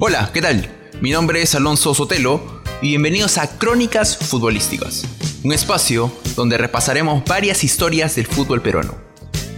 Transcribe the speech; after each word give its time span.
Hola, 0.00 0.30
¿qué 0.32 0.40
tal? 0.40 0.64
Mi 1.00 1.10
nombre 1.10 1.42
es 1.42 1.56
Alonso 1.56 1.92
Sotelo 1.92 2.40
y 2.80 2.90
bienvenidos 2.90 3.36
a 3.36 3.58
Crónicas 3.58 4.16
Futbolísticas, 4.16 5.04
un 5.42 5.52
espacio 5.52 6.12
donde 6.36 6.56
repasaremos 6.56 7.24
varias 7.24 7.64
historias 7.64 8.14
del 8.14 8.28
fútbol 8.28 8.62
peruano. 8.62 8.94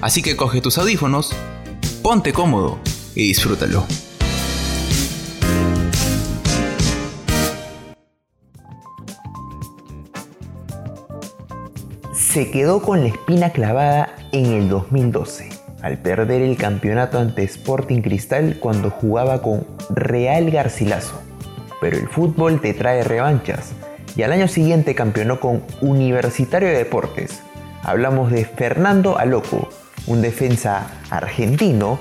Así 0.01 0.23
que 0.23 0.37
coge 0.37 0.63
tus 0.63 0.79
audífonos, 0.79 1.33
ponte 2.03 2.33
cómodo 2.33 2.81
y 3.15 3.25
disfrútalo. 3.25 3.87
Se 12.15 12.51
quedó 12.51 12.81
con 12.81 13.03
la 13.03 13.09
espina 13.09 13.51
clavada 13.51 14.17
en 14.33 14.47
el 14.47 14.71
2012 14.71 15.60
al 15.83 15.99
perder 15.99 16.43
el 16.43 16.57
campeonato 16.57 17.19
ante 17.19 17.43
Sporting 17.45 18.03
Cristal 18.03 18.57
cuando 18.61 18.91
jugaba 18.91 19.43
con 19.43 19.67
Real 19.91 20.51
Garcilaso. 20.51 21.21
Pero 21.81 21.97
el 21.97 22.09
fútbol 22.09 22.61
te 22.61 22.75
trae 22.75 23.03
revanchas 23.03 23.73
y 24.17 24.23
al 24.23 24.33
año 24.33 24.49
siguiente 24.49 24.95
campeonó 24.95 25.41
con 25.41 25.63
Universitario 25.81 26.69
de 26.69 26.79
Deportes. 26.79 27.41
Hablamos 27.83 28.31
de 28.31 28.45
Fernando 28.45 29.19
Aloco, 29.19 29.69
un 30.07 30.21
defensa 30.21 30.91
argentino 31.11 31.99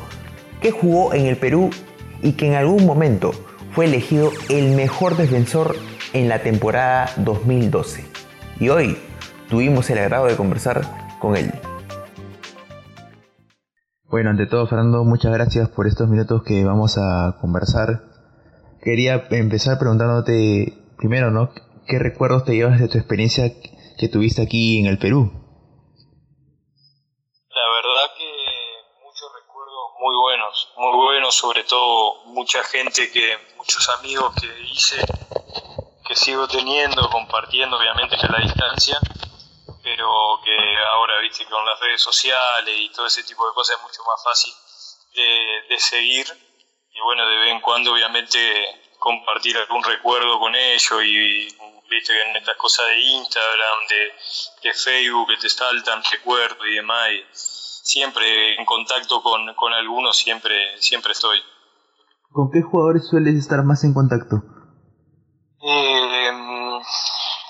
que 0.62 0.72
jugó 0.72 1.14
en 1.14 1.28
el 1.28 1.38
Perú 1.38 1.70
y 2.22 2.34
que 2.34 2.48
en 2.48 2.56
algún 2.56 2.86
momento 2.86 3.32
fue 3.72 3.86
elegido 3.86 4.32
el 4.50 4.76
mejor 4.76 5.16
defensor 5.16 5.76
en 6.14 6.28
la 6.28 6.40
temporada 6.40 7.12
2012. 7.18 8.04
Y 8.60 8.70
hoy 8.70 8.98
tuvimos 9.50 9.90
el 9.90 10.00
agrado 10.00 10.26
de 10.26 10.36
conversar 10.36 10.82
con 11.20 11.38
él. 11.38 11.52
Bueno, 14.10 14.32
ante 14.32 14.48
todo, 14.48 14.66
Fernando, 14.66 15.04
muchas 15.04 15.32
gracias 15.32 15.70
por 15.70 15.86
estos 15.86 16.10
minutos 16.10 16.42
que 16.42 16.66
vamos 16.66 16.98
a 16.98 17.38
conversar. 17.40 18.02
Quería 18.82 19.28
empezar 19.30 19.78
preguntándote 19.78 20.74
primero, 20.98 21.30
¿no? 21.30 21.54
¿Qué 21.88 22.00
recuerdos 22.00 22.44
te 22.44 22.56
llevas 22.56 22.80
de 22.80 22.88
tu 22.88 22.98
experiencia 22.98 23.44
que 24.00 24.10
tuviste 24.10 24.42
aquí 24.42 24.80
en 24.80 24.88
el 24.88 24.98
Perú? 24.98 25.32
La 27.50 27.70
verdad 27.70 28.10
que 28.18 28.26
muchos 29.06 29.30
recuerdos 29.32 29.94
muy 30.00 30.16
buenos, 30.16 30.74
muy 30.76 31.06
buenos, 31.06 31.36
sobre 31.36 31.64
todo 31.66 32.26
mucha 32.34 32.64
gente 32.64 33.12
que, 33.12 33.38
muchos 33.58 33.88
amigos 34.00 34.34
que 34.42 34.48
hice, 34.74 35.06
que 36.08 36.16
sigo 36.16 36.48
teniendo, 36.48 37.08
compartiendo 37.12 37.78
obviamente 37.78 38.16
a 38.16 38.32
la 38.32 38.40
distancia 38.40 38.98
pero 39.96 40.40
que 40.44 40.56
ahora, 40.92 41.20
viste, 41.20 41.46
con 41.46 41.66
las 41.66 41.80
redes 41.80 42.02
sociales 42.02 42.76
y 42.78 42.90
todo 42.90 43.08
ese 43.08 43.24
tipo 43.24 43.46
de 43.48 43.54
cosas 43.54 43.78
es 43.78 43.82
mucho 43.82 44.04
más 44.04 44.24
fácil 44.24 44.54
de, 45.68 45.80
seguir 45.80 46.28
y 46.94 47.02
bueno, 47.02 47.28
de 47.28 47.38
vez 47.38 47.52
en 47.52 47.62
cuando 47.62 47.94
obviamente 47.94 48.38
compartir 49.00 49.58
algún 49.58 49.84
recuerdo 49.84 50.40
con 50.40 50.54
ellos 50.54 51.04
y 51.04 51.48
viste 51.90 52.22
en 52.22 52.36
estas 52.36 52.56
cosas 52.58 52.86
de 52.86 53.00
Instagram, 53.00 53.88
de, 54.62 54.74
Facebook 54.74 55.30
que 55.30 55.38
te 55.38 55.50
saltan 55.50 56.04
recuerdos 56.12 56.68
y 56.68 56.76
demás 56.76 57.10
y 57.12 57.26
siempre 57.34 58.60
en 58.60 58.66
contacto 58.66 59.24
con, 59.24 59.56
con 59.56 59.74
algunos 59.74 60.16
siempre, 60.16 60.80
siempre 60.80 61.14
estoy. 61.14 61.42
¿Con 62.32 62.52
qué 62.52 62.62
jugadores 62.62 63.08
sueles 63.10 63.34
estar 63.34 63.64
más 63.64 63.84
en 63.84 63.96
contacto? 63.96 64.36
Eh, 65.64 66.32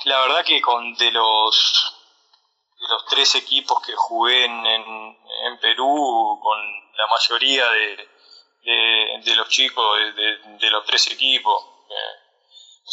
la 0.06 0.22
verdad 0.22 0.46
que 0.46 0.62
con 0.62 0.94
de 0.94 1.12
los 1.12 1.99
de 1.99 1.99
los 2.90 3.06
tres 3.06 3.36
equipos 3.36 3.82
que 3.86 3.94
jugué 3.96 4.46
en, 4.46 4.66
en, 4.66 5.60
Perú, 5.60 6.40
con 6.42 6.58
la 6.96 7.08
mayoría 7.08 7.70
de, 7.70 8.10
de, 9.24 9.36
los 9.36 9.50
chicos 9.50 9.98
de, 10.16 10.70
los 10.70 10.86
tres 10.86 11.08
equipos. 11.12 11.64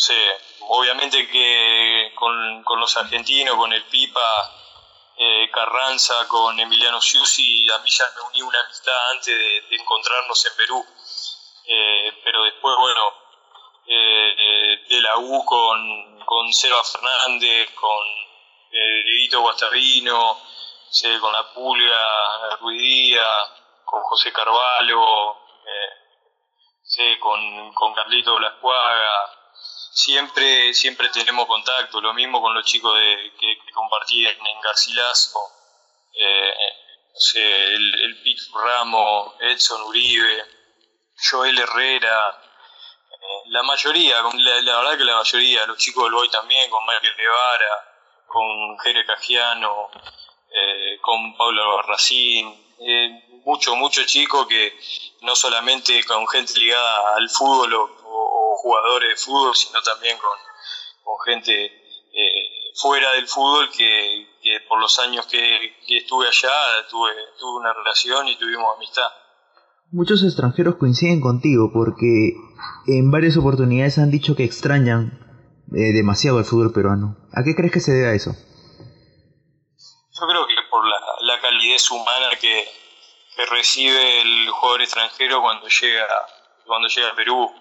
Eh, 0.08 0.38
obviamente 0.68 1.26
que 1.28 2.12
con, 2.14 2.62
con, 2.64 2.78
los 2.80 2.96
argentinos, 2.96 3.56
con 3.56 3.72
el 3.72 3.84
Pipa, 3.84 4.52
eh, 5.18 5.48
Carranza, 5.50 6.28
con 6.28 6.58
Emiliano 6.60 7.00
Siusi, 7.00 7.66
a 7.70 7.78
mí 7.78 7.90
ya 7.90 8.04
me 8.14 8.28
uní 8.28 8.42
una 8.42 8.60
amistad 8.60 9.10
antes 9.12 9.26
de, 9.26 9.76
encontrarnos 9.76 10.44
en 10.44 10.56
Perú. 10.56 10.86
Eh, 11.68 12.20
pero 12.22 12.42
después, 12.44 12.76
bueno, 12.78 13.12
eh, 13.86 14.84
de 14.88 15.00
la 15.00 15.16
U 15.16 15.44
con, 15.44 16.20
con 16.26 16.52
Seba 16.52 16.84
Fernández, 16.84 17.70
con 17.72 18.25
eh, 18.70 19.02
Dieguito 19.04 19.40
Guastavino, 19.40 20.40
con 21.20 21.32
la 21.32 21.52
Pulga, 21.52 22.56
Ruidía, 22.60 23.24
con 23.84 24.02
José 24.02 24.32
Carvalho, 24.32 25.36
eh, 25.66 27.18
con, 27.20 27.74
con 27.74 27.94
Carlito 27.94 28.36
Blascuaga, 28.36 29.36
siempre, 29.92 30.74
siempre 30.74 31.08
tenemos 31.08 31.46
contacto, 31.46 32.00
lo 32.00 32.14
mismo 32.14 32.40
con 32.40 32.54
los 32.54 32.64
chicos 32.64 32.96
de, 32.98 33.32
que, 33.38 33.58
compartían 33.72 34.34
en 34.46 34.60
Garcilaso, 34.60 35.38
eh, 36.14 36.54
el, 37.34 37.94
el 38.00 38.36
Ramos, 38.54 39.34
Edson 39.40 39.82
Uribe, 39.82 40.44
Joel 41.30 41.58
Herrera, 41.58 42.42
eh, 43.10 43.42
la 43.46 43.62
mayoría, 43.62 44.22
la, 44.22 44.60
la, 44.60 44.76
verdad 44.78 44.98
que 44.98 45.04
la 45.04 45.16
mayoría, 45.16 45.66
los 45.66 45.78
chicos 45.78 46.04
del 46.04 46.12
Boy 46.12 46.28
también, 46.28 46.70
con 46.70 46.84
Michael 46.84 47.16
Guevara, 47.16 47.95
con 48.26 48.78
Jere 48.78 49.04
Cajiano, 49.04 49.88
eh, 50.50 50.98
con 51.00 51.36
Pablo 51.36 51.76
Barracín, 51.76 52.48
eh, 52.78 53.40
mucho, 53.44 53.76
mucho 53.76 54.04
chico 54.04 54.46
que 54.46 54.72
no 55.22 55.34
solamente 55.34 56.02
con 56.04 56.26
gente 56.28 56.58
ligada 56.58 57.16
al 57.16 57.28
fútbol 57.30 57.74
o, 57.74 58.56
jugadores 58.56 59.10
de 59.10 59.16
fútbol, 59.16 59.54
sino 59.54 59.80
también 59.82 60.16
con, 60.18 60.36
con 61.04 61.14
gente 61.24 61.66
eh, 61.66 62.72
fuera 62.74 63.12
del 63.12 63.28
fútbol 63.28 63.68
que, 63.70 64.26
por 64.68 64.80
los 64.80 64.98
años 64.98 65.26
que, 65.26 65.76
estuve 65.88 66.26
allá 66.26 66.50
tuve, 66.90 67.12
tuve 67.38 67.60
una 67.60 67.72
relación 67.72 68.26
y 68.28 68.36
tuvimos 68.36 68.74
amistad. 68.76 69.08
Muchos 69.92 70.24
extranjeros 70.24 70.76
coinciden 70.76 71.20
contigo 71.20 71.70
porque 71.72 72.32
en 72.88 73.10
varias 73.10 73.36
oportunidades 73.36 73.98
han 73.98 74.10
dicho 74.10 74.34
que 74.34 74.44
extrañan 74.44 75.25
eh, 75.74 75.92
demasiado 75.92 76.38
el 76.38 76.44
fútbol 76.44 76.72
peruano. 76.72 77.16
¿A 77.32 77.42
qué 77.42 77.54
crees 77.54 77.72
que 77.72 77.80
se 77.80 77.92
debe 77.92 78.10
a 78.10 78.14
eso? 78.14 78.32
Yo 80.18 80.26
creo 80.26 80.46
que 80.46 80.54
por 80.70 80.86
la, 80.86 80.98
la 81.20 81.40
calidez 81.40 81.90
humana 81.90 82.30
que, 82.40 82.68
que, 83.34 83.46
recibe 83.46 84.22
el 84.22 84.48
jugador 84.50 84.82
extranjero 84.82 85.42
cuando 85.42 85.68
llega, 85.68 86.06
cuando 86.64 86.88
llega 86.88 87.08
a 87.08 87.14
Perú. 87.16 87.52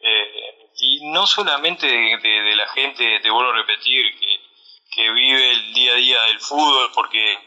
Eh, 0.00 0.70
y 0.76 1.10
no 1.10 1.26
solamente 1.26 1.86
de, 1.86 2.56
la 2.56 2.68
gente, 2.68 3.20
te 3.20 3.30
vuelvo 3.30 3.50
a 3.50 3.56
repetir, 3.56 4.18
que, 4.18 4.40
que 4.94 5.12
vive 5.12 5.50
el 5.50 5.74
día 5.74 5.92
a 5.92 5.96
día 5.96 6.22
del 6.22 6.40
fútbol, 6.40 6.90
porque 6.94 7.38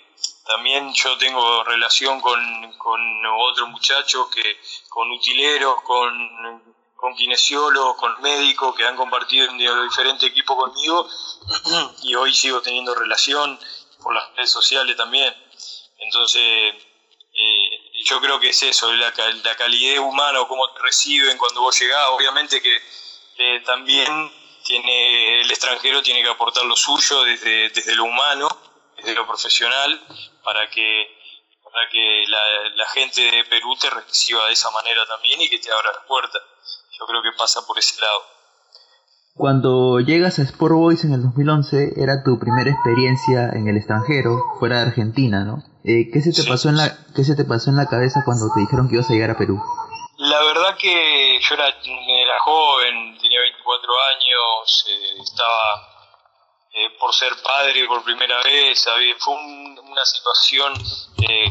también 0.45 0.93
yo 0.93 1.17
tengo 1.17 1.63
relación 1.63 2.21
con, 2.21 2.39
con 2.77 3.01
otros 3.25 3.69
muchachos, 3.69 4.27
que, 4.33 4.57
con 4.89 5.09
utileros, 5.11 5.81
con 5.81 6.75
con 6.95 7.15
kinesiólogos, 7.15 7.97
con 7.97 8.21
médicos 8.21 8.75
que 8.75 8.85
han 8.85 8.95
compartido 8.95 9.49
en 9.49 9.57
diferentes 9.57 10.29
equipos 10.29 10.55
conmigo 10.55 11.07
y 12.03 12.15
hoy 12.15 12.33
sigo 12.33 12.61
teniendo 12.61 12.95
relación 12.95 13.59
por 14.01 14.13
las 14.13 14.33
redes 14.35 14.51
sociales 14.51 14.95
también. 14.95 15.33
Entonces, 15.97 16.41
eh, 17.33 17.69
yo 18.05 18.21
creo 18.21 18.39
que 18.39 18.49
es 18.49 18.63
eso, 18.63 18.91
la, 18.93 19.13
la 19.43 19.55
calidez 19.55 19.99
humana 19.99 20.41
o 20.41 20.47
cómo 20.47 20.67
reciben 20.77 21.37
cuando 21.37 21.61
vos 21.61 21.79
llegás. 21.79 22.07
Obviamente 22.09 22.61
que 22.61 22.81
también 23.65 24.31
tiene 24.63 25.41
el 25.41 25.51
extranjero 25.51 26.01
tiene 26.01 26.23
que 26.23 26.29
aportar 26.29 26.65
lo 26.65 26.75
suyo 26.75 27.23
desde, 27.23 27.69
desde 27.69 27.95
lo 27.95 28.05
humano, 28.05 28.47
desde 28.97 29.13
lo 29.13 29.27
profesional, 29.27 30.01
para 30.43 30.69
que 30.69 31.15
para 31.63 31.89
que 31.89 32.23
la, 32.27 32.69
la 32.69 32.87
gente 32.87 33.19
de 33.19 33.43
Perú 33.43 33.75
te 33.75 33.89
reciba 33.89 34.45
de 34.47 34.53
esa 34.53 34.71
manera 34.71 35.05
también 35.07 35.41
y 35.41 35.49
que 35.49 35.59
te 35.59 35.69
abra 35.69 35.91
las 35.91 36.05
puertas 36.05 36.41
yo 36.97 37.05
creo 37.05 37.21
que 37.21 37.31
pasa 37.37 37.65
por 37.65 37.77
ese 37.77 37.99
lado. 38.01 38.35
Cuando 39.35 39.99
llegas 39.99 40.39
a 40.39 40.43
Sport 40.43 40.75
Boys 40.75 41.03
en 41.03 41.13
el 41.13 41.21
2011, 41.21 41.95
era 41.97 42.23
tu 42.23 42.39
primera 42.39 42.71
experiencia 42.71 43.49
en 43.51 43.67
el 43.67 43.75
extranjero, 43.75 44.39
fuera 44.59 44.77
de 44.77 44.87
Argentina, 44.87 45.43
¿no? 45.43 45.61
Eh, 45.83 46.07
¿qué, 46.11 46.21
se 46.21 46.31
te 46.31 46.47
pasó 46.47 46.69
en 46.69 46.77
la, 46.77 46.95
¿Qué 47.13 47.25
se 47.25 47.35
te 47.35 47.43
pasó 47.43 47.69
en 47.69 47.75
la 47.75 47.87
cabeza 47.87 48.23
cuando 48.23 48.47
te 48.53 48.61
dijeron 48.61 48.87
que 48.87 48.95
ibas 48.95 49.09
a 49.09 49.13
llegar 49.13 49.31
a 49.31 49.37
Perú? 49.37 49.61
La 50.19 50.41
verdad 50.41 50.77
que 50.77 51.37
yo 51.41 51.55
era, 51.55 51.67
era 51.67 52.39
joven, 52.39 53.17
tenía 53.19 53.41
24 53.41 53.91
años, 54.15 54.85
eh, 54.87 55.21
estaba 55.21 55.83
eh, 56.71 56.89
por 56.97 57.13
ser 57.13 57.33
padre 57.43 57.85
por 57.87 58.05
primera 58.05 58.41
vez, 58.41 58.87
fue 59.19 59.33
una 59.35 60.05
situación, 60.05 60.73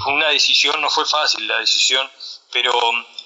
fue 0.03 0.13
una 0.15 0.29
decisión, 0.29 0.81
no 0.81 0.89
fue 0.89 1.05
fácil 1.05 1.47
la 1.47 1.59
decisión, 1.59 2.09
pero 2.51 2.73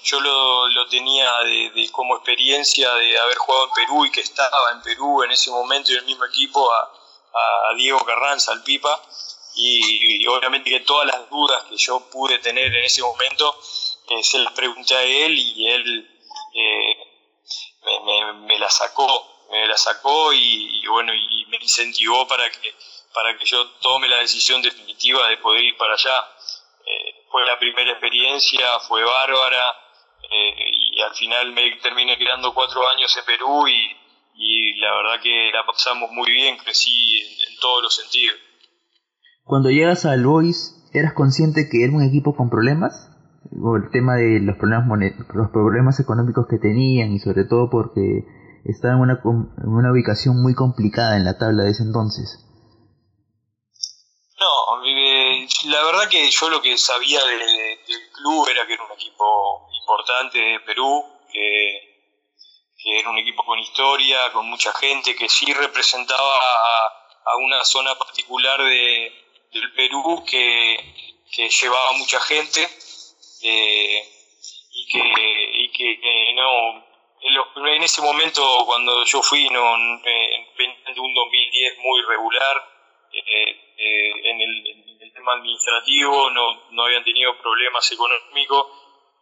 yo 0.03 0.19
lo, 0.19 0.87
tenía 0.87 1.31
de, 1.43 1.89
como 1.91 2.15
experiencia 2.15 2.93
de 2.93 3.19
haber 3.19 3.37
jugado 3.37 3.65
en 3.65 3.71
Perú 3.73 4.05
y 4.05 4.11
que 4.11 4.21
estaba 4.21 4.71
en 4.71 4.81
Perú 4.81 5.23
en 5.23 5.31
ese 5.31 5.51
momento 5.51 5.91
en 5.91 5.99
el 5.99 6.05
mismo 6.05 6.25
equipo 6.25 6.69
a, 6.71 6.95
Diego 7.77 8.03
Carranza, 8.03 8.51
al 8.51 8.63
Pipa, 8.63 9.01
y, 9.55 10.25
obviamente 10.27 10.69
que 10.69 10.79
todas 10.81 11.05
las 11.05 11.29
dudas 11.29 11.63
que 11.65 11.77
yo 11.77 11.99
pude 12.09 12.39
tener 12.39 12.65
en 12.65 12.83
ese 12.83 13.01
momento 13.01 13.55
eh, 14.09 14.23
se 14.23 14.39
las 14.39 14.51
pregunté 14.53 14.95
a 14.95 15.03
él 15.03 15.37
y 15.37 15.67
él 15.67 16.09
eh, 16.55 16.97
me, 18.33 18.59
la 18.59 18.69
sacó, 18.69 19.45
me 19.51 19.67
la 19.67 19.77
sacó 19.77 20.33
y, 20.33 20.85
bueno, 20.87 21.13
y 21.13 21.45
me 21.45 21.57
incentivó 21.57 22.27
para 22.27 22.49
que, 22.49 22.73
para 23.13 23.37
que 23.37 23.45
yo 23.45 23.69
tome 23.81 24.07
la 24.07 24.17
decisión 24.17 24.61
definitiva 24.61 25.27
de 25.27 25.37
poder 25.37 25.63
ir 25.63 25.77
para 25.77 25.93
allá. 25.93 26.27
Eh, 26.85 27.25
fue 27.29 27.45
la 27.45 27.59
primera 27.59 27.91
experiencia, 27.91 28.79
fue 28.81 29.03
bárbara 29.03 29.88
eh, 30.31 30.71
y 30.71 31.01
al 31.01 31.13
final 31.13 31.53
me 31.53 31.71
terminé 31.81 32.17
quedando 32.17 32.53
cuatro 32.53 32.81
años 32.95 33.15
en 33.17 33.25
Perú 33.25 33.67
y, 33.67 33.95
la 34.79 34.95
verdad 34.95 35.21
que 35.21 35.51
la 35.53 35.65
pasamos 35.65 36.11
muy 36.11 36.31
bien, 36.31 36.57
crecí 36.57 37.19
en, 37.19 37.59
todos 37.59 37.83
los 37.83 37.95
sentidos. 37.95 38.37
Cuando 39.43 39.69
llegas 39.69 40.05
al 40.05 40.25
Boys, 40.25 40.89
¿eras 40.93 41.13
consciente 41.13 41.67
que 41.69 41.83
era 41.83 41.91
un 41.91 42.03
equipo 42.03 42.35
con 42.35 42.49
problemas? 42.49 43.11
O 43.51 43.75
el 43.75 43.91
tema 43.91 44.15
de 44.15 44.39
los 44.39 44.55
problemas, 44.57 44.87
los 45.33 45.49
problemas 45.51 45.99
económicos 45.99 46.45
que 46.49 46.57
tenían 46.57 47.11
y 47.11 47.19
sobre 47.19 47.43
todo 47.43 47.69
porque 47.69 48.23
estaba 48.63 48.93
en 48.93 49.01
una, 49.01 49.19
en 49.23 49.67
una 49.67 49.91
ubicación 49.91 50.41
muy 50.41 50.53
complicada 50.53 51.17
en 51.17 51.25
la 51.25 51.37
tabla 51.37 51.63
de 51.63 51.71
ese 51.71 51.83
entonces. 51.83 52.45
No, 54.39 54.47
la 55.65 55.83
verdad 55.83 56.09
que 56.09 56.29
yo 56.29 56.49
lo 56.49 56.61
que 56.61 56.77
sabía 56.77 57.19
del 57.25 57.41
club 58.13 58.47
era 58.47 58.65
que 58.65 58.73
era 58.73 58.85
un 58.85 58.91
equipo 58.93 59.67
importante 59.89 60.37
de 60.37 60.59
Perú, 60.59 61.03
que, 61.31 61.89
era 62.85 63.09
un 63.09 63.17
equipo 63.17 63.43
con 63.43 63.59
historia, 63.59 64.31
con 64.31 64.45
mucha 64.45 64.71
gente, 64.73 65.15
que 65.15 65.27
sí 65.27 65.51
representaba 65.53 66.37
a, 66.37 67.35
una 67.37 67.63
zona 67.63 67.95
particular 67.95 68.61
de, 68.63 69.11
del 69.51 69.73
Perú 69.73 70.23
que, 70.29 70.95
llevaba 71.61 71.93
mucha 71.93 72.19
gente 72.21 72.67
eh, 73.43 74.03
y 74.71 74.87
que, 74.87 75.51
y 75.53 75.71
que 75.71 76.33
no 76.35 76.83
en, 77.21 77.83
ese 77.83 78.01
momento 78.01 78.41
cuando 78.65 79.05
yo 79.05 79.21
fui 79.21 79.47
no, 79.49 79.75
en, 79.75 80.01
en 80.03 80.99
un 80.99 81.13
2010 81.13 81.77
muy 81.79 82.01
regular 82.01 82.57
eh, 83.13 83.21
eh, 83.77 84.11
en, 84.25 84.41
el, 84.41 85.13
tema 85.13 85.33
administrativo, 85.33 86.29
no, 86.29 86.69
no 86.71 86.85
habían 86.85 87.03
tenido 87.03 87.37
problemas 87.41 87.91
económicos 87.91 88.67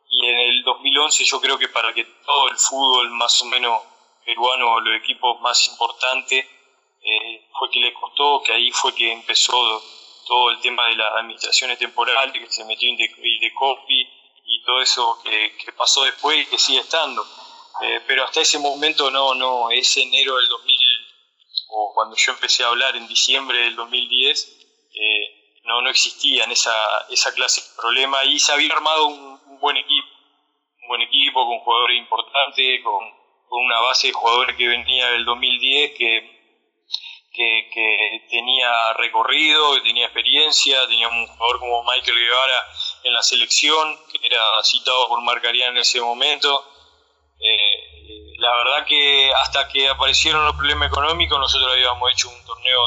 y 0.10 0.26
en 0.26 0.40
el 0.40 0.64
2011 0.64 1.26
yo 1.26 1.42
creo 1.42 1.58
que 1.58 1.70
para 1.70 1.94
que 1.94 2.04
todo 2.26 2.50
el 2.50 2.58
fútbol 2.58 3.10
más 3.12 3.42
o 3.42 3.46
menos 3.46 3.82
peruano, 4.26 4.80
los 4.80 5.02
equipos 5.02 5.40
más 5.42 5.68
importantes, 5.68 6.46
eh, 7.02 7.48
fue 7.58 7.70
que 7.72 7.80
le 7.80 7.94
costó, 7.94 8.42
que 8.44 8.54
ahí 8.54 8.72
fue 8.72 8.94
que 8.94 9.12
empezó 9.12 9.82
todo 10.28 10.52
el 10.52 10.60
tema 10.60 10.88
de 10.88 10.96
las 10.96 11.14
administraciones 11.14 11.78
temporales, 11.80 12.34
que 12.34 12.52
se 12.52 12.66
metió 12.66 12.90
en 12.90 12.98
de, 12.98 13.54
copy 13.54 14.08
y 14.46 14.64
todo 14.64 14.82
eso 14.82 15.20
que, 15.24 15.72
pasó 15.78 16.04
después 16.04 16.38
y 16.40 16.46
que 16.46 16.58
sigue 16.58 16.80
estando. 16.80 17.26
Eh, 17.82 18.02
pero 18.08 18.26
hasta 18.26 18.42
ese 18.42 18.60
momento 18.60 19.10
no, 19.12 19.34
no, 19.36 19.72
ese 19.72 20.02
enero 20.02 20.36
del 20.38 20.48
2000 20.48 21.08
o 21.70 21.92
cuando 21.94 22.16
yo 22.16 22.32
empecé 22.32 22.64
a 22.64 22.68
hablar 22.68 22.96
en 22.96 23.08
diciembre 23.08 23.60
del 23.60 23.76
2010, 23.76 24.58
eh, 24.96 25.60
no, 25.66 25.82
no 25.82 25.90
existían 25.90 26.52
esa, 26.52 26.74
esa 27.10 27.34
clase 27.34 27.62
de 27.62 27.68
problemas 27.80 28.26
y 28.26 28.40
se 28.40 28.52
había 28.52 28.74
armado 28.74 29.08
un, 29.08 29.37
buen 29.60 29.78
equipo, 29.78 30.08
un 30.82 30.88
buen 30.88 31.02
equipo 31.02 31.46
con 31.46 31.60
jugadores 31.60 31.98
importantes, 31.98 32.84
con, 32.84 33.18
una 33.50 33.80
base 33.80 34.08
de 34.08 34.14
jugadores 34.14 34.58
que 34.58 34.68
venía 34.68 35.10
del 35.12 35.24
2010 35.24 35.92
que, 35.98 36.38
que, 37.32 37.70
que, 37.74 38.28
tenía 38.30 38.94
recorrido, 38.94 39.76
que 39.76 39.82
tenía 39.82 40.06
experiencia, 40.06 40.86
teníamos 40.88 41.18
un 41.18 41.28
jugador 41.28 41.60
como 41.60 41.84
Michael 41.84 42.18
Guevara 42.18 42.68
en 43.04 43.14
la 43.14 43.24
selección, 43.24 43.98
que 44.12 44.28
era 44.28 44.42
citado 44.64 45.08
por 45.08 45.22
Marcarían 45.22 45.72
en 45.72 45.78
ese 45.78 46.02
momento. 46.02 46.62
Eh, 47.40 47.88
la 48.40 48.56
verdad 48.58 48.86
que 48.86 49.32
hasta 49.34 49.68
que 49.68 49.88
aparecieron 49.88 50.46
los 50.46 50.56
problemas 50.56 50.90
económicos 50.90 51.40
nosotros 51.40 51.72
habíamos 51.72 52.12
hecho 52.12 52.30
un 52.30 52.46
torneo 52.46 52.80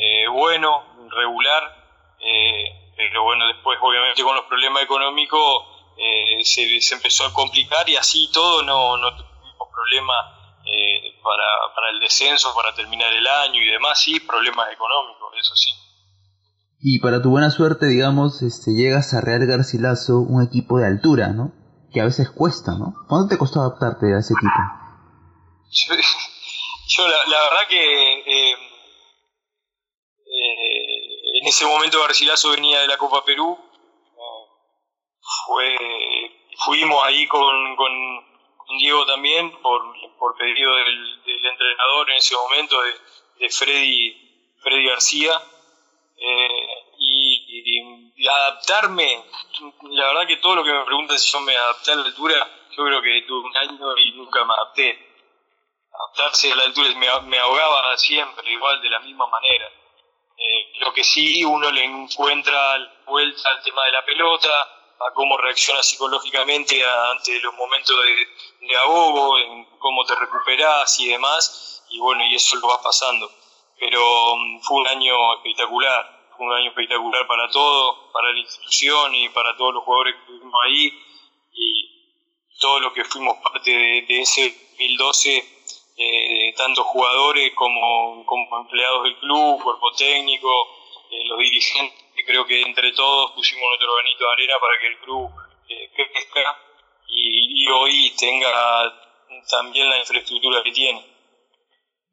eh, 0.00 0.28
bueno, 0.28 0.84
regular, 1.10 2.16
eh, 2.20 2.92
pero 2.96 3.22
bueno, 3.24 3.46
después 3.48 3.78
obviamente 3.80 4.22
con 4.22 4.34
los 4.34 4.44
problemas 4.44 4.82
económicos 4.82 5.64
eh, 5.98 6.44
se, 6.44 6.94
empezó 6.94 7.26
a 7.26 7.32
complicar 7.32 7.88
y 7.88 7.96
así 7.96 8.30
todo 8.32 8.62
no, 8.62 8.96
no 8.96 9.16
tuvimos 9.16 9.68
problemas 9.72 10.38
para, 11.22 11.74
para 11.74 11.90
el 11.90 12.00
descenso, 12.00 12.54
para 12.54 12.74
terminar 12.74 13.12
el 13.12 13.26
año 13.26 13.60
y 13.60 13.66
demás, 13.66 14.00
sí, 14.00 14.20
problemas 14.20 14.70
económicos, 14.72 15.32
eso 15.40 15.56
sí. 15.56 15.70
Y 16.80 17.00
para 17.00 17.22
tu 17.22 17.30
buena 17.30 17.50
suerte, 17.50 17.86
digamos, 17.86 18.42
este, 18.42 18.72
llegas 18.72 19.14
a 19.14 19.20
Real 19.20 19.46
Garcilaso, 19.46 20.20
un 20.20 20.42
equipo 20.42 20.78
de 20.78 20.86
altura, 20.86 21.28
¿no? 21.28 21.52
que 21.92 22.00
a 22.00 22.04
veces 22.04 22.30
cuesta, 22.30 22.72
¿no? 22.72 22.94
¿Cuándo 23.08 23.28
te 23.28 23.38
costó 23.38 23.60
adaptarte 23.60 24.14
a 24.14 24.18
ese 24.18 24.34
equipo? 24.34 24.60
Yo, 26.88 27.08
la, 27.08 27.42
verdad 27.42 27.68
que 27.68 28.20
eh, 28.20 28.52
eh, 30.26 31.40
en 31.40 31.46
ese 31.46 31.64
momento 31.64 32.00
Garcilaso 32.00 32.50
venía 32.50 32.80
de 32.80 32.88
la 32.88 32.98
Copa 32.98 33.24
Perú. 33.24 33.58
Fue, 35.46 35.76
fuimos 36.64 37.02
ahí 37.04 37.26
con, 37.26 37.76
con, 37.76 38.28
Diego 38.78 39.06
también 39.06 39.50
por, 39.62 39.82
por 40.18 40.36
pedido 40.36 40.74
del, 40.74 41.22
entrenador 41.24 42.10
en 42.10 42.16
ese 42.16 42.36
momento, 42.36 42.80
de, 42.82 42.94
de 43.38 43.50
Freddy, 43.50 44.54
Freddy 44.62 44.86
García. 44.86 45.40
Eh, 46.20 46.84
y, 46.98 48.28
adaptarme, 48.28 49.24
la 49.82 50.06
verdad 50.08 50.26
que 50.26 50.36
todo 50.36 50.56
lo 50.56 50.64
que 50.64 50.72
me 50.72 50.84
preguntan 50.84 51.18
si 51.18 51.32
yo 51.32 51.40
me 51.40 51.56
adapté 51.56 51.92
a 51.92 51.96
la 51.96 52.04
altura, 52.04 52.50
yo 52.76 52.84
creo 52.84 53.00
que 53.00 53.22
tuve 53.26 53.48
un 53.48 53.56
año 53.56 53.96
y 53.96 54.12
nunca 54.12 54.44
me 54.44 54.52
adapté. 54.52 54.98
Adaptarse 55.92 56.52
a 56.52 56.56
la 56.56 56.64
altura 56.64 56.90
me, 56.96 57.20
me 57.22 57.38
ahogaba 57.38 57.96
siempre, 57.96 58.52
igual, 58.52 58.82
de 58.82 58.90
la 58.90 59.00
misma 59.00 59.26
manera. 59.28 59.66
Eh, 60.36 60.72
lo 60.80 60.92
que 60.92 61.02
sí 61.02 61.44
uno 61.44 61.70
le 61.70 61.84
encuentra 61.84 62.76
vuelta 63.06 63.50
al 63.50 63.62
tema 63.62 63.84
de 63.86 63.92
la 63.92 64.04
pelota, 64.04 64.77
a 65.00 65.12
cómo 65.14 65.36
reacciona 65.38 65.82
psicológicamente 65.82 66.82
ante 66.84 67.40
los 67.40 67.54
momentos 67.54 67.96
de, 68.04 68.66
de 68.66 68.74
en 69.44 69.64
cómo 69.78 70.04
te 70.04 70.14
recuperas 70.16 70.98
y 71.00 71.08
demás, 71.08 71.84
y 71.90 72.00
bueno, 72.00 72.24
y 72.24 72.34
eso 72.34 72.56
lo 72.56 72.68
va 72.68 72.82
pasando. 72.82 73.30
Pero 73.78 74.36
mm, 74.36 74.60
fue 74.60 74.80
un 74.80 74.88
año 74.88 75.34
espectacular, 75.36 76.18
un 76.38 76.52
año 76.52 76.70
espectacular 76.70 77.26
para 77.26 77.48
todos, 77.50 78.10
para 78.12 78.32
la 78.32 78.38
institución 78.38 79.14
y 79.14 79.28
para 79.28 79.56
todos 79.56 79.74
los 79.74 79.84
jugadores 79.84 80.14
que 80.14 80.20
estuvimos 80.20 80.60
ahí 80.64 80.92
y 81.52 81.98
todos 82.58 82.82
los 82.82 82.92
que 82.92 83.04
fuimos 83.04 83.36
parte 83.38 83.70
de, 83.70 84.20
ese 84.20 84.50
2012, 84.78 85.44
eh, 85.96 86.54
tanto 86.56 86.84
jugadores 86.84 87.52
como, 87.54 88.24
como, 88.26 88.60
empleados 88.60 89.04
del 89.04 89.18
club, 89.18 89.62
cuerpo 89.62 89.92
técnico, 89.92 90.48
eh, 91.10 91.24
los 91.26 91.38
dirigentes, 91.38 91.98
creo 92.24 92.46
que 92.46 92.62
entre 92.62 92.92
todos 92.92 93.32
pusimos 93.32 93.64
nuestro 93.68 93.94
granito 93.94 94.24
de 94.24 94.32
arena 94.32 94.54
para 94.60 94.80
que 94.80 94.86
el 94.86 94.98
club 94.98 95.30
eh, 95.68 95.90
crezca 95.94 96.56
y, 97.08 97.64
y 97.64 97.68
hoy 97.68 98.12
tenga 98.18 98.48
también 99.48 99.88
la 99.88 99.98
infraestructura 99.98 100.62
que 100.62 100.72
tiene. 100.72 101.18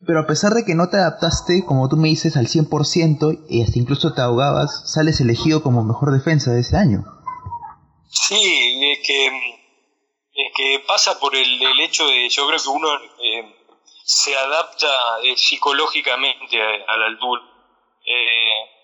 Pero 0.05 0.19
a 0.19 0.27
pesar 0.27 0.53
de 0.53 0.65
que 0.65 0.75
no 0.75 0.89
te 0.89 0.97
adaptaste, 0.97 1.63
como 1.65 1.89
tú 1.89 1.97
me 1.97 2.09
dices, 2.09 2.37
al 2.37 2.47
100% 2.47 3.45
y 3.49 3.63
hasta 3.63 3.79
incluso 3.79 4.13
te 4.13 4.21
ahogabas, 4.21 4.91
sales 4.91 5.19
elegido 5.19 5.63
como 5.63 5.83
mejor 5.83 6.11
defensa 6.11 6.51
de 6.51 6.61
ese 6.61 6.77
año. 6.77 7.03
Sí, 8.09 8.91
es 8.91 9.07
que, 9.07 9.27
es 9.27 10.51
que 10.55 10.83
pasa 10.87 11.19
por 11.19 11.35
el, 11.35 11.79
hecho 11.79 12.07
de, 12.07 12.29
yo 12.29 12.47
creo 12.47 12.59
que 12.59 12.69
uno 12.69 12.87
eh, 12.93 13.55
se 14.03 14.35
adapta 14.37 14.87
eh, 15.23 15.35
psicológicamente 15.35 16.61
a, 16.61 16.97
la 16.97 17.05
altura. 17.07 17.41
Eh, 18.05 18.75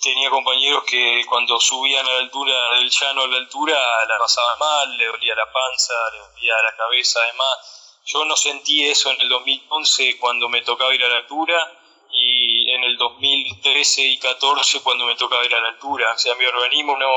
tenía 0.00 0.30
compañeros 0.30 0.84
que 0.84 1.24
cuando 1.28 1.58
subían 1.60 2.06
a 2.06 2.12
la 2.12 2.18
altura 2.18 2.54
del 2.76 2.90
llano 2.90 3.22
a 3.22 3.26
la 3.28 3.36
altura 3.36 3.76
la 4.06 4.18
pasaban 4.18 4.58
mal, 4.58 4.96
le 4.96 5.06
dolía 5.06 5.34
la 5.34 5.52
panza, 5.52 5.94
le 6.12 6.18
dolía 6.18 6.54
la 6.62 6.76
cabeza 6.76 7.20
además 7.22 7.78
yo 8.08 8.24
no 8.24 8.36
sentí 8.36 8.86
eso 8.86 9.10
en 9.10 9.20
el 9.20 9.28
2011 9.28 10.18
cuando 10.18 10.48
me 10.48 10.62
tocaba 10.62 10.94
ir 10.94 11.04
a 11.04 11.08
la 11.08 11.16
altura 11.18 11.78
y 12.10 12.70
en 12.70 12.84
el 12.84 12.96
2013 12.96 14.02
y 14.02 14.18
14 14.18 14.80
cuando 14.80 15.04
me 15.04 15.14
tocaba 15.14 15.44
ir 15.44 15.54
a 15.54 15.60
la 15.60 15.68
altura. 15.68 16.14
O 16.14 16.18
sea, 16.18 16.34
mi 16.36 16.46
organismo 16.46 16.96
no, 16.96 17.10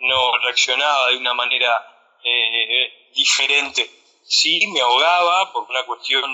no 0.00 0.36
reaccionaba 0.38 1.08
de 1.08 1.16
una 1.16 1.32
manera 1.32 2.18
eh, 2.22 3.10
diferente. 3.14 3.90
Sí, 4.24 4.66
me 4.66 4.80
ahogaba 4.82 5.50
por 5.54 5.70
una 5.70 5.84
cuestión 5.84 6.30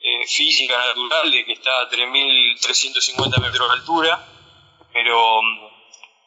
eh, 0.00 0.26
física 0.28 0.78
natural 0.78 1.32
de 1.32 1.44
que 1.44 1.54
estaba 1.54 1.80
a 1.80 1.90
3.350 1.90 3.40
metros 3.40 3.68
de 3.68 3.74
altura, 3.74 4.28
pero 4.94 5.40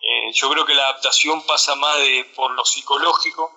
eh, 0.02 0.32
yo 0.34 0.50
creo 0.52 0.66
que 0.66 0.76
la 0.76 0.84
adaptación 0.84 1.42
pasa 1.48 1.74
más 1.76 1.98
de, 2.00 2.26
por 2.36 2.52
lo 2.52 2.66
psicológico 2.66 3.52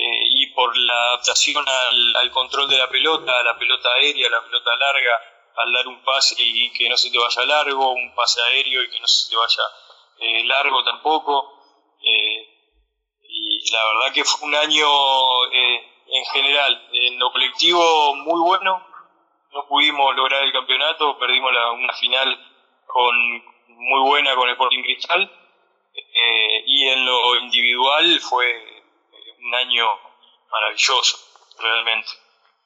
y 0.00 0.46
por 0.48 0.76
la 0.76 0.94
adaptación 1.08 1.64
al, 1.66 2.30
control 2.30 2.68
de 2.68 2.78
la 2.78 2.88
pelota, 2.88 3.36
a 3.36 3.42
la 3.42 3.58
pelota 3.58 3.88
aérea, 3.94 4.28
a 4.28 4.30
la 4.30 4.44
pelota 4.44 4.70
larga, 4.76 5.10
al 5.56 5.72
dar 5.72 5.88
un 5.88 6.04
pase 6.04 6.36
y 6.38 6.70
que 6.72 6.88
no 6.88 6.96
se 6.96 7.10
te 7.10 7.18
vaya 7.18 7.44
largo, 7.46 7.92
un 7.92 8.14
pase 8.14 8.40
aéreo 8.42 8.82
y 8.84 8.90
que 8.90 9.00
no 9.00 9.08
se 9.08 9.30
te 9.30 9.36
vaya 9.36 9.62
eh, 10.20 10.44
largo 10.44 10.84
tampoco. 10.84 11.60
Eh, 12.00 12.48
y 13.22 13.70
la 13.72 13.84
verdad 13.86 14.12
que 14.12 14.24
fue 14.24 14.48
un 14.48 14.54
año 14.54 14.86
en 15.52 16.24
general, 16.32 16.88
en 16.92 17.18
lo 17.18 17.32
colectivo 17.32 18.14
muy 18.16 18.40
bueno, 18.40 18.86
no 19.52 19.66
pudimos 19.66 20.14
lograr 20.14 20.42
el 20.42 20.52
campeonato, 20.52 21.18
perdimos 21.18 21.52
la, 21.52 21.72
una 21.72 21.92
final 21.94 22.38
con 22.86 23.57
muy 23.78 24.08
buena 24.08 24.34
con 24.34 24.48
el 24.48 24.52
Sporting 24.52 24.82
Cristal 24.82 25.22
eh, 25.22 26.62
y 26.66 26.88
en 26.88 27.06
lo 27.06 27.36
individual 27.42 28.20
fue 28.20 28.46
un 29.44 29.54
año 29.54 29.84
maravilloso, 30.50 31.16
realmente. 31.60 32.08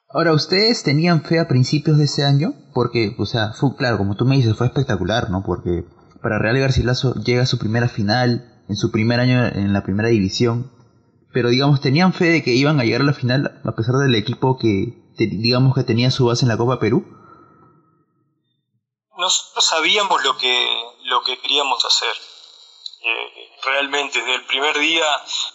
Ahora, 0.09 0.33
¿ustedes 0.33 0.83
tenían 0.83 1.23
fe 1.23 1.39
a 1.39 1.47
principios 1.47 1.97
de 1.97 2.05
ese 2.05 2.23
año? 2.23 2.53
Porque, 2.73 3.15
o 3.17 3.25
sea, 3.25 3.53
fue, 3.53 3.75
claro, 3.75 3.97
como 3.97 4.15
tú 4.15 4.25
me 4.25 4.35
dices, 4.35 4.55
fue 4.57 4.67
espectacular, 4.67 5.29
¿no? 5.29 5.43
Porque 5.45 5.83
para 6.21 6.39
Real 6.39 6.59
Garcilaso 6.59 7.15
llega 7.15 7.43
a 7.43 7.47
su 7.47 7.57
primera 7.57 7.87
final, 7.87 8.63
en 8.69 8.75
su 8.75 8.91
primer 8.91 9.19
año 9.19 9.45
en 9.45 9.73
la 9.73 9.83
primera 9.83 10.09
división, 10.09 10.71
pero 11.33 11.49
digamos, 11.49 11.81
¿tenían 11.81 12.13
fe 12.13 12.25
de 12.25 12.43
que 12.43 12.53
iban 12.53 12.79
a 12.79 12.83
llegar 12.83 13.01
a 13.01 13.05
la 13.05 13.13
final 13.13 13.59
a 13.65 13.71
pesar 13.71 13.95
del 13.95 14.15
equipo 14.15 14.57
que, 14.57 14.93
digamos, 15.17 15.73
que 15.73 15.83
tenía 15.83 16.11
su 16.11 16.25
base 16.27 16.45
en 16.45 16.49
la 16.49 16.57
Copa 16.57 16.79
Perú? 16.79 17.05
Nosotros 19.17 19.65
sabíamos 19.65 20.23
lo 20.23 20.37
que, 20.37 20.82
lo 21.13 21.23
que 21.23 21.39
queríamos 21.39 21.83
hacer. 21.85 22.15
Eh, 23.05 23.51
realmente, 23.63 24.19
desde 24.19 24.35
el 24.35 24.45
primer 24.45 24.77
día 24.77 25.05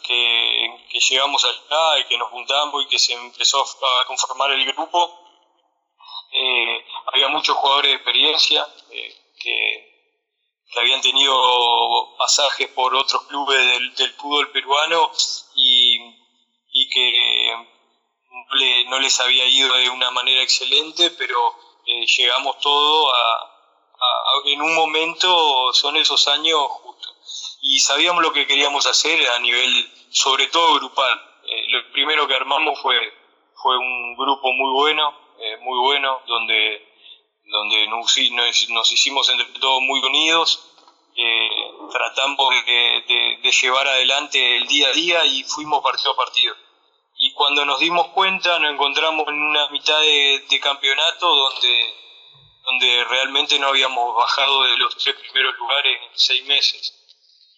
que, 0.02 0.98
llegamos 1.10 1.44
acá 1.44 1.98
y 2.00 2.04
que 2.04 2.18
nos 2.18 2.28
juntamos 2.30 2.84
y 2.84 2.88
que 2.88 2.98
se 2.98 3.14
empezó 3.14 3.62
a 3.62 4.06
conformar 4.06 4.50
el 4.52 4.64
grupo, 4.72 4.98
eh, 6.32 6.84
había 7.12 7.28
muchos 7.28 7.56
jugadores 7.56 7.90
de 7.90 7.96
experiencia 7.96 8.66
eh, 8.90 9.16
que 9.40 9.88
que 10.70 10.80
habían 10.80 11.00
tenido 11.00 12.14
pasajes 12.18 12.68
por 12.68 12.94
otros 12.94 13.22
clubes 13.22 13.58
del, 13.96 14.12
fútbol 14.16 14.50
peruano 14.52 15.10
y, 15.54 16.14
que 16.90 17.56
no 18.88 18.98
les 18.98 19.18
había 19.20 19.46
ido 19.46 19.74
de 19.76 19.88
una 19.88 20.10
manera 20.10 20.42
excelente, 20.42 21.10
pero 21.12 21.54
llegamos 21.86 22.58
todo 22.60 23.14
a, 23.14 23.57
en 24.44 24.62
un 24.62 24.74
momento, 24.74 25.72
son 25.72 25.96
esos 25.96 26.28
años 26.28 26.60
justos. 26.68 27.58
Y 27.62 27.80
sabíamos 27.80 28.22
lo 28.22 28.32
que 28.32 28.46
queríamos 28.46 28.86
hacer 28.86 29.28
a 29.30 29.38
nivel, 29.40 29.92
sobre 30.10 30.46
todo 30.48 30.74
grupal. 30.74 31.20
Eh, 31.44 31.64
lo 31.68 31.92
primero 31.92 32.26
que 32.28 32.34
armamos 32.34 32.78
fue, 32.80 32.96
fue 33.54 33.76
un 33.76 34.16
grupo 34.16 34.52
muy 34.52 34.72
bueno, 34.72 35.14
eh, 35.38 35.56
muy 35.60 35.78
bueno, 35.78 36.20
donde 36.26 36.88
donde 37.50 37.86
nos, 37.88 38.92
hicimos 38.92 39.28
entre 39.30 39.46
todos 39.58 39.80
muy 39.82 40.00
unidos, 40.00 40.70
eh, 41.16 41.48
tratamos 41.90 42.50
de, 42.66 43.50
llevar 43.60 43.88
adelante 43.88 44.56
el 44.56 44.68
día 44.68 44.88
a 44.88 44.92
día 44.92 45.24
y 45.24 45.42
fuimos 45.44 45.82
partido 45.82 46.12
a 46.12 46.16
partido. 46.16 46.54
Y 47.16 47.32
cuando 47.32 47.64
nos 47.64 47.80
dimos 47.80 48.08
cuenta 48.08 48.58
nos 48.58 48.72
encontramos 48.72 49.26
en 49.28 49.42
una 49.42 49.68
mitad 49.70 49.98
de, 50.00 50.60
campeonato 50.62 51.34
donde, 51.34 51.94
donde 52.68 53.04
realmente 53.04 53.58
no 53.58 53.68
habíamos 53.68 54.14
bajado 54.14 54.64
de 54.64 54.76
los 54.76 54.94
tres 54.98 55.16
primeros 55.16 55.56
lugares 55.56 55.98
en 56.02 56.18
seis 56.18 56.44
meses. 56.44 56.94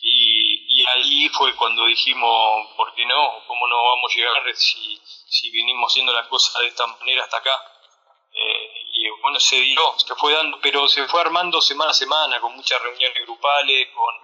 Y, 0.01 0.87
ahí 0.87 1.29
fue 1.29 1.55
cuando 1.57 1.85
dijimos, 1.85 2.69
¿por 2.77 2.95
qué 2.95 3.05
no? 3.05 3.45
¿Cómo 3.47 3.67
no 3.69 3.77
vamos 3.77 4.13
a 4.13 4.17
llegar 4.17 4.57
si, 4.57 5.01
si 5.29 5.51
vinimos 5.51 5.93
haciendo 5.93 6.13
las 6.13 6.27
cosas 6.27 6.61
de 6.63 6.69
esta 6.69 6.87
manera 6.87 7.25
hasta 7.25 7.37
acá? 7.37 7.55
Eh, 8.33 8.71
y 8.95 9.09
bueno, 9.21 9.39
se 9.39 9.61
dio, 9.61 9.81
se 9.99 10.15
fue 10.15 10.33
dando, 10.33 10.59
pero 10.63 10.89
se 10.89 11.07
fue 11.07 11.21
armando 11.21 11.61
semana 11.61 11.91
a 11.91 11.95
semana, 11.95 12.41
con 12.41 12.57
muchas 12.57 12.81
reuniones 12.81 13.23
grupales, 13.25 13.89
con, 13.95 14.15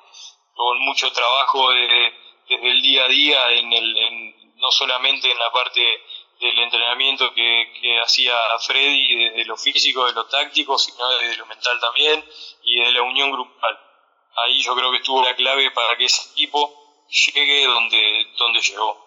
con 0.54 0.78
mucho 0.80 1.12
trabajo 1.12 1.70
desde 1.70 2.14
el 2.48 2.80
día 2.80 3.04
a 3.04 3.08
día, 3.08 3.50
en 3.52 3.72
el, 3.72 4.34
no 4.56 4.70
solamente 4.70 5.30
en 5.30 5.38
la 5.38 5.50
parte 5.52 6.02
del 6.40 6.58
entrenamiento 6.58 7.32
que, 7.34 7.72
que 7.80 8.00
hacía 8.00 8.34
Freddy, 8.66 9.30
desde 9.30 9.44
lo 9.46 9.56
físico, 9.56 10.06
de 10.06 10.12
lo 10.12 10.26
táctico, 10.26 10.78
sino 10.78 11.08
desde 11.18 11.36
lo 11.36 11.46
mental 11.46 11.78
también, 11.80 12.24
y 12.62 12.80
de 12.80 12.92
la 12.92 13.02
unión 13.02 13.30
grupal. 13.32 13.78
Ahí 14.44 14.60
yo 14.62 14.74
creo 14.74 14.90
que 14.90 14.98
estuvo 14.98 15.22
la 15.22 15.34
clave 15.34 15.70
para 15.70 15.96
que 15.96 16.04
ese 16.04 16.30
equipo 16.32 16.70
llegue 17.08 17.66
donde, 17.66 18.26
donde 18.38 18.60
llegó. 18.60 19.06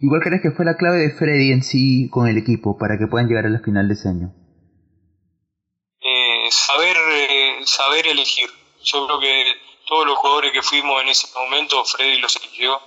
Igual 0.00 0.20
crees 0.22 0.42
que 0.42 0.50
fue 0.50 0.64
la 0.64 0.76
clave 0.76 0.98
de 0.98 1.10
Freddy 1.10 1.52
en 1.52 1.62
sí 1.62 2.08
con 2.10 2.26
el 2.26 2.38
equipo 2.38 2.76
para 2.78 2.98
que 2.98 3.06
puedan 3.06 3.28
llegar 3.28 3.46
a 3.46 3.50
la 3.50 3.60
final 3.60 3.88
de 3.88 3.94
ese 3.94 4.08
año. 4.08 4.32
Eh, 6.00 6.50
saber, 6.50 6.96
eh, 6.96 7.58
saber 7.64 8.06
elegir. 8.06 8.50
Yo 8.82 9.06
creo 9.06 9.20
que 9.20 9.44
todos 9.86 10.06
los 10.06 10.16
jugadores 10.18 10.52
que 10.52 10.62
fuimos 10.62 11.00
en 11.02 11.08
ese 11.08 11.26
momento, 11.34 11.84
Freddy 11.84 12.18
los 12.18 12.36
eligió, 12.36 12.80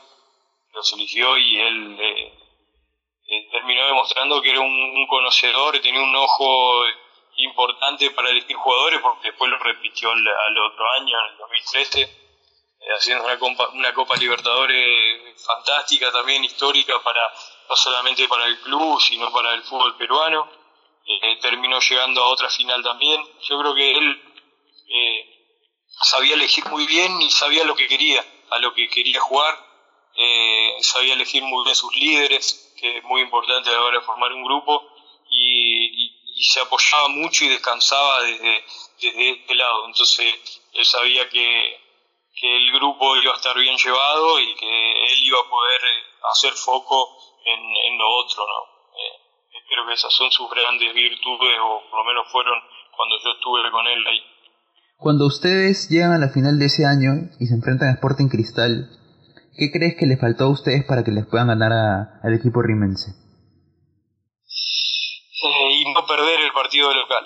los 0.73 0.93
eligió 0.93 1.37
y 1.37 1.57
él 1.57 1.97
eh, 1.99 2.33
terminó 3.51 3.85
demostrando 3.87 4.41
que 4.41 4.51
era 4.51 4.61
un, 4.61 5.07
conocedor, 5.07 5.79
tenía 5.79 6.01
un 6.01 6.15
ojo 6.15 6.85
importante 7.37 8.11
para 8.11 8.29
elegir 8.29 8.55
jugadores, 8.55 8.99
porque 9.01 9.29
después 9.29 9.51
lo 9.51 9.57
repitió 9.59 10.11
al, 10.11 10.57
otro 10.57 10.91
año, 10.99 11.17
en 11.19 11.31
el 11.31 11.37
2013 11.37 12.01
eh, 12.79 12.93
haciendo 12.95 13.25
una 13.25 13.37
Copa, 13.37 13.69
una 13.69 13.93
Copa 13.93 14.15
Libertadores 14.15 15.43
fantástica 15.45 16.11
también, 16.11 16.43
histórica, 16.43 17.01
para 17.03 17.21
no 17.69 17.75
solamente 17.75 18.27
para 18.27 18.45
el 18.45 18.59
club, 18.61 18.99
sino 19.01 19.31
para 19.31 19.53
el 19.53 19.63
fútbol 19.63 19.95
peruano. 19.97 20.49
Eh, 21.05 21.37
terminó 21.41 21.79
llegando 21.79 22.23
a 22.23 22.27
otra 22.27 22.49
final 22.49 22.83
también. 22.83 23.21
Yo 23.41 23.59
creo 23.59 23.73
que 23.73 23.91
él 23.91 24.21
eh, 24.89 25.37
sabía 26.01 26.35
elegir 26.35 26.65
muy 26.67 26.85
bien 26.85 27.21
y 27.21 27.31
sabía 27.31 27.63
lo 27.63 27.75
que 27.75 27.87
quería, 27.87 28.23
a 28.51 28.59
lo 28.59 28.73
que 28.73 28.89
quería 28.89 29.19
jugar. 29.19 29.66
Sabía 30.81 31.13
elegir 31.13 31.43
muy 31.43 31.63
bien 31.63 31.75
sus 31.75 31.95
líderes, 31.95 32.73
que 32.79 32.97
es 32.97 33.03
muy 33.03 33.21
importante 33.21 33.69
a 33.69 33.73
la 33.73 33.83
hora 33.83 33.99
de 33.99 34.05
formar 34.05 34.31
un 34.33 34.43
grupo, 34.43 34.83
y, 35.29 36.13
se 36.39 36.59
apoyaba 36.59 37.07
mucho 37.09 37.45
y 37.45 37.49
descansaba 37.49 38.21
desde, 38.21 38.63
desde 39.01 39.29
este 39.31 39.55
lado. 39.55 39.87
Entonces 39.87 40.61
él 40.71 40.85
sabía 40.85 41.27
que 41.29 41.87
que 42.39 42.55
el 42.55 42.71
grupo 42.71 43.17
iba 43.17 43.33
a 43.33 43.35
estar 43.35 43.57
bien 43.57 43.75
llevado 43.77 44.39
y 44.39 44.53
que 44.55 44.69
él 44.69 45.19
iba 45.25 45.39
a 45.41 45.49
poder 45.49 45.81
eh, 45.81 46.03
hacer 46.31 46.53
foco 46.53 47.09
en, 47.43 47.97
lo 47.97 48.07
otro, 48.21 48.45
¿no? 48.45 48.61
Eh, 48.93 49.63
que 49.67 49.93
esas 49.93 50.13
son 50.13 50.29
sus 50.29 50.49
grandes 50.51 50.93
virtudes, 50.93 51.57
o 51.63 51.81
por 51.89 51.99
lo 51.99 52.05
menos 52.05 52.27
fueron 52.31 52.59
cuando 52.95 53.15
yo 53.23 53.31
estuve 53.31 53.71
con 53.71 53.87
él 53.87 54.05
ahí. 54.05 54.21
Cuando 54.97 55.25
ustedes 55.25 55.89
llegan 55.89 56.13
a 56.13 56.19
la 56.19 56.29
final 56.29 56.59
de 56.59 56.65
ese 56.65 56.85
año 56.85 57.29
y 57.39 57.47
se 57.47 57.55
enfrentan 57.55 57.89
a 57.89 57.93
Sporting 57.93 58.29
Cristal, 58.29 58.89
¿qué 59.57 59.71
crees 59.71 59.95
que 59.97 60.05
les 60.05 60.19
faltó 60.19 60.45
a 60.45 60.51
ustedes 60.51 60.85
para 60.85 61.03
que 61.03 61.11
les 61.11 61.25
puedan 61.25 61.47
ganar 61.47 61.71
al 62.23 62.33
equipo 62.33 62.61
rimense? 62.61 63.11
Eh, 65.43 65.71
y 65.71 65.93
no 65.93 66.05
perder 66.05 66.39
el 66.39 66.51
partido 66.51 66.93
local. 66.93 67.25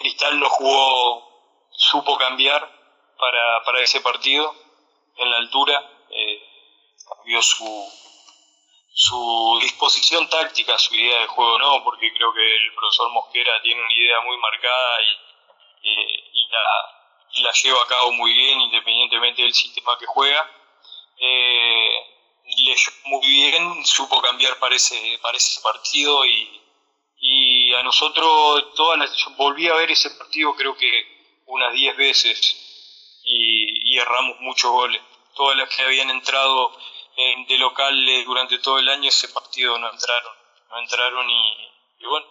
Cristal 0.00 0.40
no 0.40 0.48
jugó 0.48 1.30
supo 1.72 2.16
cambiar 2.16 2.60
para, 3.18 3.62
para 3.64 3.80
ese 3.80 4.00
partido 4.00 4.54
en 5.16 5.30
la 5.30 5.36
altura, 5.36 5.78
eh, 6.10 6.42
cambió 7.06 7.42
su, 7.42 7.92
su 8.94 9.58
disposición 9.60 10.28
táctica, 10.28 10.78
su 10.78 10.94
idea 10.94 11.20
de 11.20 11.26
juego 11.26 11.58
no, 11.58 11.84
porque 11.84 12.12
creo 12.12 12.32
que 12.32 12.56
el 12.56 12.74
profesor 12.74 13.10
Mosquera 13.10 13.52
tiene 13.62 13.82
una 13.82 13.92
idea 13.92 14.20
muy 14.22 14.36
marcada 14.38 14.96
y, 15.82 15.90
y, 15.90 16.48
la, 16.50 16.99
la, 17.38 17.52
lleva 17.52 17.82
a 17.82 17.86
cabo 17.86 18.12
muy 18.12 18.32
bien 18.32 18.60
independientemente 18.60 19.42
del 19.42 19.54
sistema 19.54 19.98
que 19.98 20.06
juega. 20.06 20.50
Eh, 21.18 22.06
leyó 22.64 22.90
muy 23.04 23.26
bien, 23.26 23.84
supo 23.86 24.20
cambiar 24.20 24.58
para 24.58 24.74
ese, 24.74 25.18
para 25.22 25.36
ese 25.36 25.60
partido 25.60 26.24
y, 26.24 26.60
y 27.18 27.74
a 27.74 27.82
nosotros, 27.82 28.74
todas 28.74 28.98
las, 28.98 29.36
volví 29.36 29.68
a 29.68 29.74
ver 29.74 29.90
ese 29.90 30.10
partido 30.10 30.54
creo 30.54 30.76
que 30.76 31.42
unas 31.46 31.72
10 31.72 31.96
veces 31.96 32.70
y, 33.24 33.98
erramos 33.98 34.40
muchos 34.40 34.70
goles. 34.70 35.02
Todas 35.34 35.56
las 35.56 35.68
que 35.74 35.82
habían 35.82 36.10
entrado 36.10 36.72
de 37.48 37.58
locales 37.58 38.24
durante 38.24 38.58
todo 38.58 38.78
el 38.78 38.88
año, 38.88 39.08
ese 39.08 39.28
partido 39.28 39.78
no 39.78 39.90
entraron. 39.90 40.34
No 40.70 40.78
entraron 40.78 41.28
y, 41.28 42.06
bueno, 42.06 42.26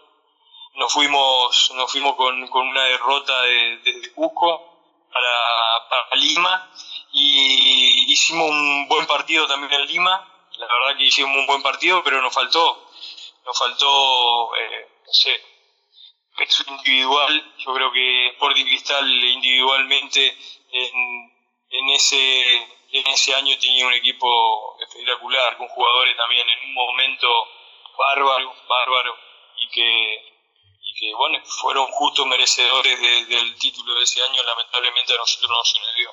nos 0.75 0.91
fuimos, 0.91 1.71
nos 1.75 1.91
fuimos 1.91 2.15
con, 2.15 2.41
una 2.51 2.83
derrota 2.85 3.41
desde 3.43 4.11
Cusco 4.13 4.68
para, 5.11 5.89
para 5.89 6.15
Lima 6.15 6.71
y 7.11 8.11
hicimos 8.11 8.49
un 8.49 8.87
buen 8.87 9.05
partido 9.07 9.47
también 9.47 9.73
en 9.73 9.87
Lima. 9.87 10.25
La 10.57 10.67
verdad 10.67 10.97
que 10.97 11.05
hicimos 11.05 11.35
un 11.37 11.47
buen 11.47 11.61
partido, 11.61 12.03
pero 12.03 12.21
nos 12.21 12.33
faltó, 12.33 12.89
nos 13.45 13.57
faltó, 13.57 14.55
eh, 14.57 14.87
no 15.05 15.13
sé, 15.13 15.41
peso 16.37 16.63
individual. 16.67 17.53
Yo 17.57 17.73
creo 17.73 17.91
que 17.91 18.27
Sporting 18.29 18.65
Cristal 18.65 19.07
individualmente 19.07 20.37
en, 20.71 21.31
en, 21.69 21.89
ese, 21.89 22.55
en 22.91 23.07
ese 23.07 23.35
año 23.35 23.57
tenía 23.59 23.87
un 23.87 23.93
equipo 23.93 24.77
espectacular, 24.79 25.57
con 25.57 25.67
jugadores 25.69 26.17
también 26.17 26.47
en 26.49 26.69
un 26.69 26.73
momento 26.73 27.27
bárbaro, 27.97 28.53
bárbaro, 28.67 29.17
y 29.57 29.69
que, 29.69 30.38
que 30.99 31.13
bueno, 31.15 31.39
fueron 31.61 31.87
justos 31.91 32.27
merecedores 32.27 32.99
del 32.99 33.55
título 33.57 33.95
de 33.95 34.03
ese 34.03 34.21
año, 34.21 34.43
lamentablemente 34.43 35.13
a 35.13 35.17
nosotros 35.17 35.49
no 35.49 35.63
se 35.63 35.79
nos 35.79 35.95
dio. 35.95 36.09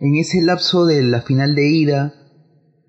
En 0.00 0.16
ese 0.16 0.38
lapso 0.40 0.86
de 0.86 1.02
la 1.02 1.20
final 1.20 1.54
de 1.54 1.68
ida, 1.68 2.10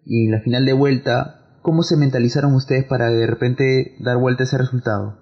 y 0.06 0.30
la 0.30 0.40
final 0.40 0.66
de 0.66 0.74
vuelta, 0.74 1.60
¿cómo 1.62 1.84
se 1.84 1.96
mentalizaron 1.96 2.56
ustedes 2.56 2.86
para 2.88 3.08
de 3.08 3.28
repente 3.28 3.96
dar 4.00 4.18
vuelta 4.18 4.44
a 4.44 4.48
ese 4.48 4.58
resultado? 4.58 5.16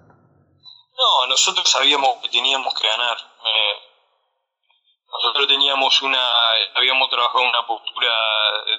No, 0.98 1.26
nosotros 1.28 1.68
sabíamos 1.68 2.18
que 2.22 2.28
teníamos 2.28 2.74
que 2.74 2.86
ganar. 2.86 3.16
Eh, 3.16 3.74
nosotros 5.06 5.46
teníamos 5.46 6.02
una, 6.02 6.18
habíamos 6.74 7.08
trabajado 7.10 7.44
una 7.44 7.66
postura 7.66 8.10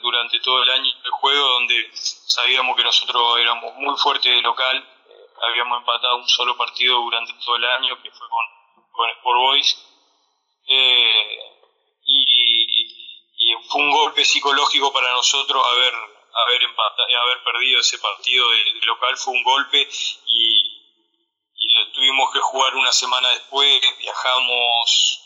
durante 0.01 0.39
todo 0.39 0.63
el 0.63 0.69
año 0.69 0.91
de 1.03 1.09
juego 1.11 1.47
donde 1.59 1.75
sabíamos 1.93 2.75
que 2.75 2.83
nosotros 2.83 3.39
éramos 3.39 3.73
muy 3.77 3.95
fuertes 3.97 4.31
de 4.31 4.41
local, 4.41 4.83
habíamos 5.47 5.79
empatado 5.79 6.17
un 6.17 6.27
solo 6.27 6.57
partido 6.57 7.01
durante 7.01 7.33
todo 7.45 7.55
el 7.55 7.65
año 7.65 8.01
que 8.01 8.11
fue 8.11 8.27
con, 8.29 8.45
con 8.91 9.09
Sport 9.09 9.37
Boys. 9.39 9.85
Eh, 10.67 11.39
y, 12.05 12.33
fue 13.69 13.81
un 13.81 13.91
golpe 13.91 14.23
psicológico 14.23 14.91
para 14.93 15.11
nosotros 15.11 15.65
haber 15.65 15.93
haber 15.93 16.61
haber 16.65 17.43
perdido 17.43 17.79
ese 17.79 17.97
partido 17.99 18.49
de, 18.49 18.85
local 18.85 19.15
fue 19.17 19.33
un 19.33 19.43
golpe 19.43 19.87
y, 20.25 20.79
lo 21.73 21.91
tuvimos 21.91 22.31
que 22.31 22.39
jugar 22.39 22.75
una 22.75 22.91
semana 22.91 23.29
después 23.29 23.81
viajamos 23.97 25.19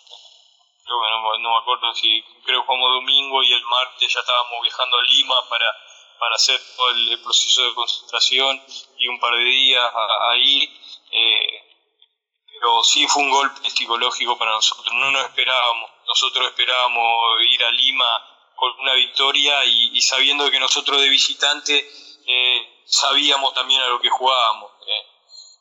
creo 0.84 1.02
que 1.02 1.40
no, 1.42 1.50
me 1.52 1.58
acuerdo 1.58 1.94
si 1.94 2.24
creo 2.46 2.62
que 2.62 2.66
jugamos 2.66 2.92
domingo 2.92 3.44
y 3.44 3.54
el 3.54 3.64
martes 3.66 4.14
ya 4.14 4.20
estábamos 4.20 4.62
viajando 4.62 4.98
a 4.98 5.04
Lima 5.04 5.36
para 5.50 5.66
para 6.20 6.36
hacer 6.36 6.60
todo 6.76 6.90
el, 6.90 7.20
proceso 7.22 7.64
de 7.64 7.74
concentración 7.74 8.62
y 8.98 9.08
un 9.08 9.20
par 9.20 9.34
de 9.36 9.44
días 9.44 9.92
ahí 10.32 10.64
eh, 11.12 11.64
pero 12.48 12.84
sí 12.84 13.08
fue 13.08 13.24
un 13.24 13.32
golpe 13.32 13.70
psicológico 13.70 14.38
para 14.38 14.52
nosotros 14.52 14.94
no 14.94 15.12
nos 15.12 15.24
esperábamos 15.24 15.90
nosotros 16.08 16.48
esperábamos 16.48 17.44
ir 17.50 17.64
a 17.64 17.72
Lima 17.72 18.38
con 18.58 18.72
una 18.80 18.94
victoria 18.94 19.64
y, 19.66 20.02
sabiendo 20.02 20.50
que 20.50 20.60
nosotros 20.60 21.00
de 21.00 21.10
visitante 21.10 21.90
eh, 22.26 22.84
sabíamos 22.86 23.54
también 23.54 23.80
a 23.82 23.88
lo 23.88 24.02
que 24.02 24.10
jugábamos. 24.10 24.72
Eh. 24.88 25.06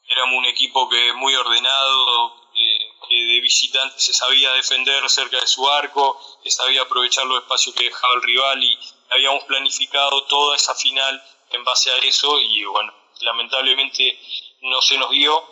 Éramos 0.09 0.39
un 0.39 0.47
equipo 0.47 0.89
que 0.89 1.13
muy 1.13 1.35
ordenado, 1.35 2.35
eh, 2.55 2.79
que 3.09 3.15
de 3.15 3.41
visitante 3.41 4.01
se 4.01 4.15
sabía 4.15 4.53
defender 4.53 5.09
cerca 5.11 5.39
de 5.39 5.47
su 5.47 5.69
arco, 5.69 6.19
que 6.43 6.51
sabía 6.51 6.83
aprovechar 6.83 7.27
los 7.27 7.43
espacios 7.43 7.75
que 7.75 7.85
dejaba 7.85 8.15
el 8.15 8.23
rival 8.23 8.65
y 8.65 8.79
habíamos 9.11 9.45
planificado 9.45 10.25
toda 10.25 10.57
esa 10.57 10.75
final 10.75 11.23
en 11.51 11.65
base 11.65 11.91
a 11.91 11.97
eso 11.99 12.41
y 12.41 12.65
bueno, 12.65 12.93
lamentablemente 13.21 14.19
no 14.63 14.81
se 14.83 14.99
nos 14.99 15.11
dio. 15.11 15.43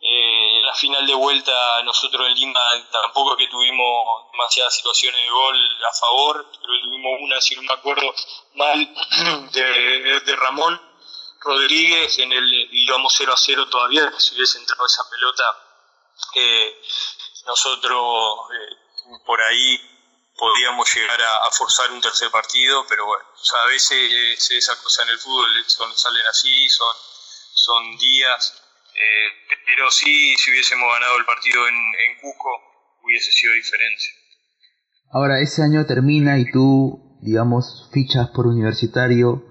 Eh, 0.00 0.60
la 0.62 0.74
final 0.74 1.06
de 1.06 1.14
vuelta 1.14 1.82
nosotros 1.82 2.28
en 2.28 2.34
Lima 2.34 2.60
tampoco 2.92 3.32
es 3.32 3.38
que 3.38 3.50
tuvimos 3.50 4.30
demasiadas 4.30 4.76
situaciones 4.76 5.20
de 5.20 5.30
gol 5.30 5.78
a 5.84 5.92
favor, 5.92 6.46
pero 6.60 6.80
tuvimos 6.82 7.12
una, 7.22 7.40
si 7.40 7.56
no 7.56 7.62
me 7.62 7.72
acuerdo 7.72 8.14
mal, 8.54 8.78
de, 9.52 10.36
Ramón 10.36 10.80
Rodríguez, 11.40 12.18
en 12.18 12.32
el 12.32 12.68
íbamos 12.72 13.14
0 13.16 13.32
a 13.32 13.36
0 13.36 13.68
todavía, 13.68 14.12
si 14.18 14.34
hubiese 14.34 14.58
entrado 14.58 14.86
esa 14.86 15.08
pelota, 15.08 15.44
eh, 16.34 16.82
nosotros 17.46 18.36
eh, 18.52 18.76
por 19.24 19.40
ahí 19.40 19.80
podíamos 20.36 20.94
llegar 20.94 21.20
a, 21.20 21.50
forzar 21.50 21.90
un 21.92 22.00
tercer 22.00 22.30
partido, 22.30 22.86
pero 22.88 23.06
bueno, 23.06 23.24
a 23.64 23.66
veces 23.66 24.50
esas 24.50 24.76
cosas 24.76 25.06
en 25.06 25.12
el 25.12 25.18
fútbol 25.18 25.48
son, 25.66 25.96
salen 25.96 26.26
así, 26.26 26.68
son, 26.68 26.94
son 27.54 27.96
días 27.98 28.62
eh, 28.96 29.28
pero 29.66 29.90
sí, 29.90 30.34
si 30.38 30.50
hubiésemos 30.50 30.88
ganado 30.88 31.18
el 31.18 31.26
partido 31.26 31.68
en, 31.68 31.76
en 31.76 32.20
Cusco, 32.22 32.48
hubiese 33.04 33.30
sido 33.30 33.52
diferente. 33.52 34.02
Ahora, 35.12 35.40
ese 35.40 35.62
año 35.62 35.84
termina 35.84 36.38
y 36.38 36.50
tú, 36.50 37.18
digamos, 37.20 37.90
fichas 37.92 38.30
por 38.30 38.46
universitario, 38.46 39.44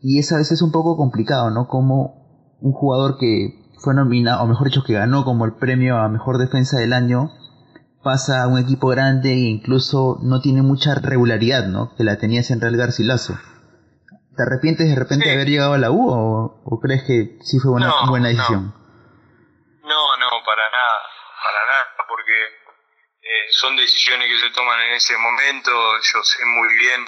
y 0.00 0.20
esa 0.20 0.36
vez 0.36 0.52
es 0.52 0.62
un 0.62 0.70
poco 0.70 0.96
complicado, 0.96 1.50
¿no? 1.50 1.66
Como 1.66 2.58
un 2.60 2.72
jugador 2.72 3.18
que 3.18 3.74
fue 3.82 3.94
nominado, 3.94 4.44
o 4.44 4.46
mejor 4.46 4.68
dicho, 4.68 4.84
que 4.86 4.94
ganó 4.94 5.24
como 5.24 5.46
el 5.46 5.56
premio 5.56 5.98
a 5.98 6.08
mejor 6.08 6.38
defensa 6.38 6.78
del 6.78 6.92
año, 6.92 7.30
pasa 8.02 8.42
a 8.42 8.48
un 8.48 8.58
equipo 8.58 8.88
grande 8.88 9.30
e 9.30 9.48
incluso 9.48 10.18
no 10.22 10.40
tiene 10.40 10.62
mucha 10.62 10.94
regularidad, 10.94 11.66
¿no? 11.66 11.94
Que 11.96 12.04
la 12.04 12.18
tenías 12.18 12.50
en 12.50 12.60
Real 12.60 12.76
Garcilaso. 12.76 13.38
¿Te 14.36 14.42
arrepientes 14.42 14.88
de 14.88 14.94
repente 14.96 15.26
de 15.26 15.34
haber 15.34 15.48
llegado 15.48 15.74
a 15.74 15.78
la 15.78 15.90
U 15.90 16.10
o, 16.10 16.80
crees 16.80 17.02
que 17.04 17.38
sí 17.42 17.58
fue 17.58 17.72
una 17.72 18.06
buena 18.08 18.28
decisión? 18.28 18.74
son 23.62 23.76
decisiones 23.76 24.28
que 24.28 24.38
se 24.38 24.50
toman 24.50 24.80
en 24.80 24.94
ese 24.94 25.16
momento, 25.16 25.70
yo 25.98 26.22
sé 26.24 26.44
muy 26.44 26.74
bien 26.74 27.06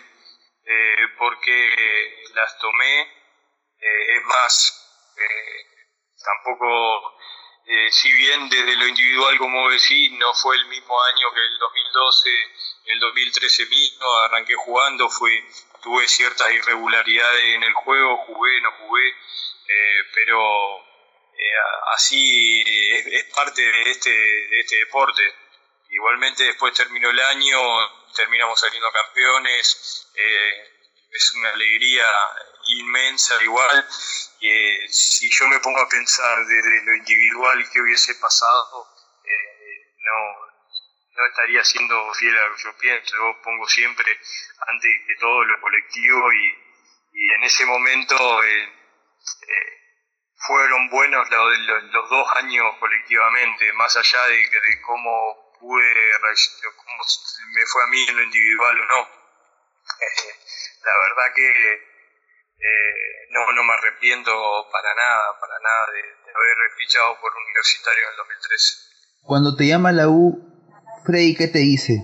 eh, 0.64 1.09
por 1.18 1.40
qué 1.40 2.22
las 2.35 2.59
tomé, 2.59 3.00
eh, 3.00 4.16
es 4.16 4.24
más, 4.24 5.14
eh, 5.16 5.64
tampoco, 6.22 7.16
eh, 7.66 7.90
si 7.90 8.12
bien 8.12 8.48
desde 8.48 8.77
lo 8.77 8.87
individual, 8.87 9.38
como 9.38 9.70
decís, 9.70 10.12
no 10.12 10.35
fue 10.35 10.57
el 10.57 10.66
mismo 10.66 11.03
año 11.03 11.33
que 11.33 11.40
el 11.40 11.59
2012, 11.59 12.31
el 12.87 13.00
2013 13.00 13.66
mismo, 13.66 14.14
arranqué 14.24 14.55
jugando, 14.55 15.09
fui, 15.09 15.44
tuve 15.83 16.07
ciertas 16.09 16.53
irregularidades 16.53 17.55
en 17.55 17.62
el 17.62 17.72
juego, 17.74 18.18
jugué, 18.27 18.61
no 18.61 18.72
jugué, 18.72 19.14
pero 20.14 20.85
así 21.94 22.62
es, 22.66 23.07
es, 23.07 23.24
parte 23.35 23.62
de 23.62 23.90
este, 23.90 24.11
de 24.11 24.61
este 24.61 24.77
deporte. 24.77 25.22
Igualmente 25.90 26.44
después 26.44 26.74
terminó 26.74 27.11
el 27.11 27.20
año, 27.20 27.61
terminamos 28.14 28.59
saliendo 28.59 28.90
campeones, 28.90 30.09
eh, 30.14 30.74
es 31.11 31.35
una 31.35 31.50
alegría 31.50 32.05
inmensa 32.66 33.42
igual. 33.42 33.87
Eh, 34.40 34.87
si 34.88 35.31
yo 35.31 35.48
me 35.48 35.61
pongo 35.61 35.81
a 35.81 35.88
pensar 35.88 36.44
desde 36.46 36.85
lo 36.85 36.96
individual 36.96 37.70
que 37.70 37.81
hubiese 37.81 38.14
pasado, 38.16 38.88
eh, 39.24 39.94
no, 39.98 40.46
no 41.16 41.27
estaría 41.27 41.64
siendo 41.64 42.14
fiel 42.14 42.37
a 42.37 42.46
lo 42.48 42.57
que 42.57 42.62
yo 42.62 42.77
pienso. 42.77 43.16
Yo 43.16 43.42
pongo 43.42 43.68
siempre 43.68 44.18
antes 44.66 44.90
que 45.07 45.16
todo 45.16 45.44
lo 45.44 45.61
colectivo 45.61 46.33
y, 46.33 46.55
y 47.12 47.31
en 47.33 47.42
ese 47.44 47.64
momento 47.66 48.42
fueron 50.46 50.90
buenos 50.90 51.31
los, 51.31 51.59
los, 51.90 52.11
dos 52.11 52.37
años 52.37 52.77
colectivamente, 52.79 53.72
más 53.74 53.96
allá 53.96 54.27
de, 54.27 54.37
de 54.37 54.81
cómo 54.83 55.44
pude 55.59 56.11
cómo 56.77 57.03
me 57.55 57.66
fue 57.66 57.85
a 57.85 57.87
mí 57.87 58.07
en 58.09 58.16
lo 58.16 58.22
individual 58.22 58.81
o 58.81 58.85
no. 58.85 59.09
la 60.85 60.92
verdad 60.98 61.35
que 61.35 61.93
eh, 62.64 63.29
no, 63.31 63.53
no 63.53 63.62
me 63.62 63.74
arrepiento 63.74 64.31
para 64.72 64.94
nada, 64.94 65.38
para 65.38 65.55
nada 65.61 65.87
de, 65.92 66.00
haber 66.00 66.72
fichado 66.79 67.20
por 67.20 67.31
Universitario 67.37 68.05
en 68.05 68.11
el 68.11 68.16
2013. 68.16 68.74
Cuando 69.22 69.57
te 69.57 69.66
llama 69.66 69.92
la 69.92 70.09
U, 70.09 70.40
Freddy, 71.05 71.37
¿qué 71.37 71.48
te 71.48 71.59
dice? 71.59 71.94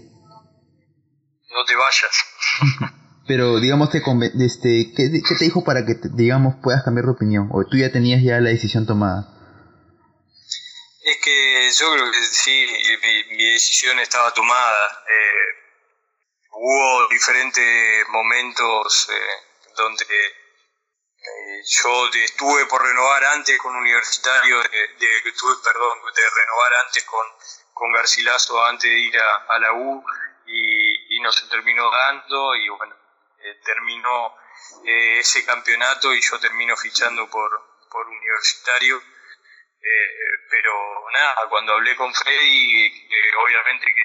No 1.50 1.64
te 1.64 1.74
vayas. 1.74 2.92
Pero 3.26 3.58
digamos, 3.60 3.90
te 3.90 4.02
este, 4.44 4.92
¿qué, 4.96 5.22
¿qué, 5.26 5.34
te 5.38 5.44
dijo 5.44 5.64
para 5.64 5.86
que, 5.86 5.94
digamos, 6.12 6.56
puedas 6.62 6.82
cambiar 6.84 7.06
de 7.06 7.12
opinión? 7.12 7.48
¿O 7.52 7.64
tú 7.64 7.76
ya 7.76 7.90
tenías 7.90 8.22
ya 8.22 8.40
la 8.40 8.50
decisión 8.50 8.86
tomada? 8.86 9.28
Es 11.02 11.16
que 11.22 11.70
yo 11.78 11.92
creo 11.94 12.10
que 12.10 12.22
sí, 12.22 12.66
mi, 13.30 13.52
decisión 13.52 13.98
estaba 14.00 14.32
tomada. 14.32 15.04
Eh, 15.08 15.60
hubo 16.52 17.08
diferentes 17.08 18.08
momentos 18.08 19.08
eh, 19.10 19.72
donde 19.76 20.04
eh, 21.22 21.62
yo 21.64 22.08
estuve 22.24 22.66
por 22.66 22.82
renovar 22.82 23.24
antes 23.24 23.58
con 23.58 23.74
Universitario, 23.76 24.62
de, 24.62 25.18
estuve, 25.24 25.54
perdón, 25.62 25.98
de 26.14 26.22
renovar 26.22 26.72
antes 26.86 27.04
con, 27.04 27.26
con 27.74 27.92
Garcilaso 27.92 28.64
antes 28.64 28.90
de 28.90 28.98
ir 28.98 29.18
a, 29.18 29.58
la 29.58 29.72
U 29.72 30.04
y, 30.46 31.16
y, 31.16 31.20
no 31.20 31.30
se 31.32 31.46
terminó 31.48 31.90
dando 31.90 32.54
y 32.56 32.68
bueno, 32.70 32.96
terminó 33.64 34.34
ese 34.84 35.44
campeonato 35.44 36.14
y 36.14 36.20
yo 36.20 36.38
termino 36.40 36.76
fichando 36.76 37.28
por, 37.28 37.50
por 37.90 38.06
Universitario. 38.06 39.02
Eh, 39.82 40.30
pero 40.50 41.06
nada, 41.12 41.48
cuando 41.48 41.72
hablé 41.72 41.96
con 41.96 42.12
Freddy, 42.12 42.86
eh, 42.86 43.36
obviamente 43.42 43.86
que 43.94 44.04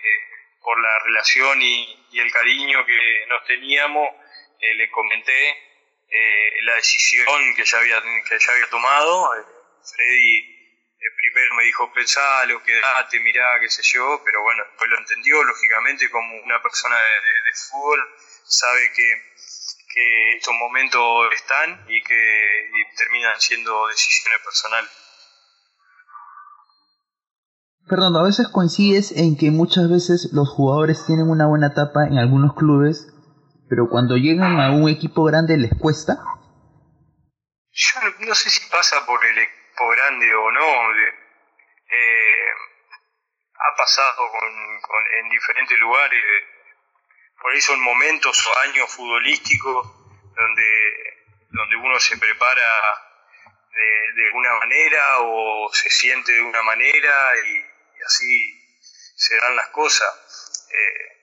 por 0.61 0.79
la 0.81 0.99
relación 0.99 1.61
y, 1.61 2.01
el 2.13 2.31
cariño 2.31 2.85
que 2.85 3.25
nos 3.27 3.45
teníamos, 3.45 4.09
eh, 4.59 4.73
le 4.75 4.89
comenté 4.89 5.74
la 6.61 6.75
decisión 6.75 7.55
que 7.55 7.65
ya 7.65 7.77
había, 7.77 8.01
que 8.01 8.39
ya 8.39 8.51
había 8.53 8.69
tomado. 8.69 9.31
Freddy 9.83 10.55
primero 11.15 11.55
me 11.55 11.63
dijo, 11.63 11.91
pensalo, 11.93 12.61
quedate, 12.63 13.19
mirá, 13.19 13.59
qué 13.59 13.69
sé 13.69 13.83
yo, 13.83 14.21
pero 14.23 14.41
bueno, 14.43 14.63
después 14.69 14.89
lo 14.89 14.99
entendió, 14.99 15.43
lógicamente, 15.43 16.09
como 16.09 16.43
una 16.43 16.61
persona 16.61 16.95
de, 16.95 17.35
fútbol, 17.71 17.99
sabe 18.43 18.91
que, 18.93 19.21
que 19.93 20.37
estos 20.37 20.53
momentos 20.55 21.31
están 21.33 21.85
y 21.87 22.03
que 22.03 22.69
terminan 22.97 23.39
siendo 23.39 23.87
decisiones 23.87 24.39
personales. 24.43 24.91
Fernando, 27.87 28.19
a 28.19 28.23
veces 28.23 28.47
coincides 28.49 29.11
en 29.11 29.37
que 29.37 29.51
muchas 29.51 29.89
veces 29.89 30.29
los 30.33 30.49
jugadores 30.49 31.05
tienen 31.05 31.29
una 31.29 31.47
buena 31.47 31.67
etapa 31.67 32.07
en 32.07 32.17
algunos 32.17 32.55
clubes 32.55 33.07
pero 33.69 33.87
cuando 33.89 34.15
llegan 34.17 34.59
a 34.59 34.71
un 34.71 34.89
equipo 34.89 35.23
grande 35.23 35.57
les 35.57 35.71
cuesta. 35.79 36.17
Yo 37.71 37.99
no, 38.19 38.35
sé 38.35 38.49
si 38.49 38.69
pasa 38.69 39.05
por 39.05 39.23
el 39.25 39.37
equipo 39.37 39.87
grande 39.89 40.33
o 40.33 40.51
no. 40.51 40.95
Eh, 40.95 42.51
ha 43.57 43.75
pasado 43.75 44.31
con, 44.31 45.07
en 45.19 45.29
diferentes 45.29 45.77
lugares. 45.79 46.23
Por 47.41 47.53
ahí 47.53 47.61
son 47.61 47.79
momentos 47.81 48.47
o 48.47 48.57
años 48.59 48.89
futbolísticos 48.91 49.87
donde, 50.35 50.93
donde 51.49 51.75
uno 51.75 51.99
se 51.99 52.17
prepara 52.17 53.05
de, 54.15 54.31
una 54.33 54.53
manera 54.55 55.19
o 55.19 55.69
se 55.73 55.89
siente 55.89 56.31
de 56.31 56.41
una 56.41 56.63
manera 56.63 57.33
y, 57.45 57.65
así 58.05 58.61
se 59.15 59.35
dan 59.37 59.55
las 59.55 59.69
cosas. 59.69 60.67
Eh, 60.71 61.14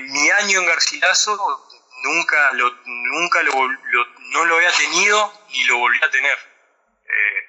mi 0.00 0.30
año 0.30 0.60
en 0.60 0.66
Garcilaso 0.66 1.68
nunca 2.02 2.52
lo, 2.52 2.70
nunca 2.84 3.42
lo, 3.42 3.52
no 3.52 4.44
lo 4.44 4.56
había 4.56 4.72
tenido 4.72 5.46
ni 5.50 5.64
lo 5.64 5.78
volví 5.78 5.98
a 6.02 6.10
tener. 6.10 6.38
Eh, 7.04 7.46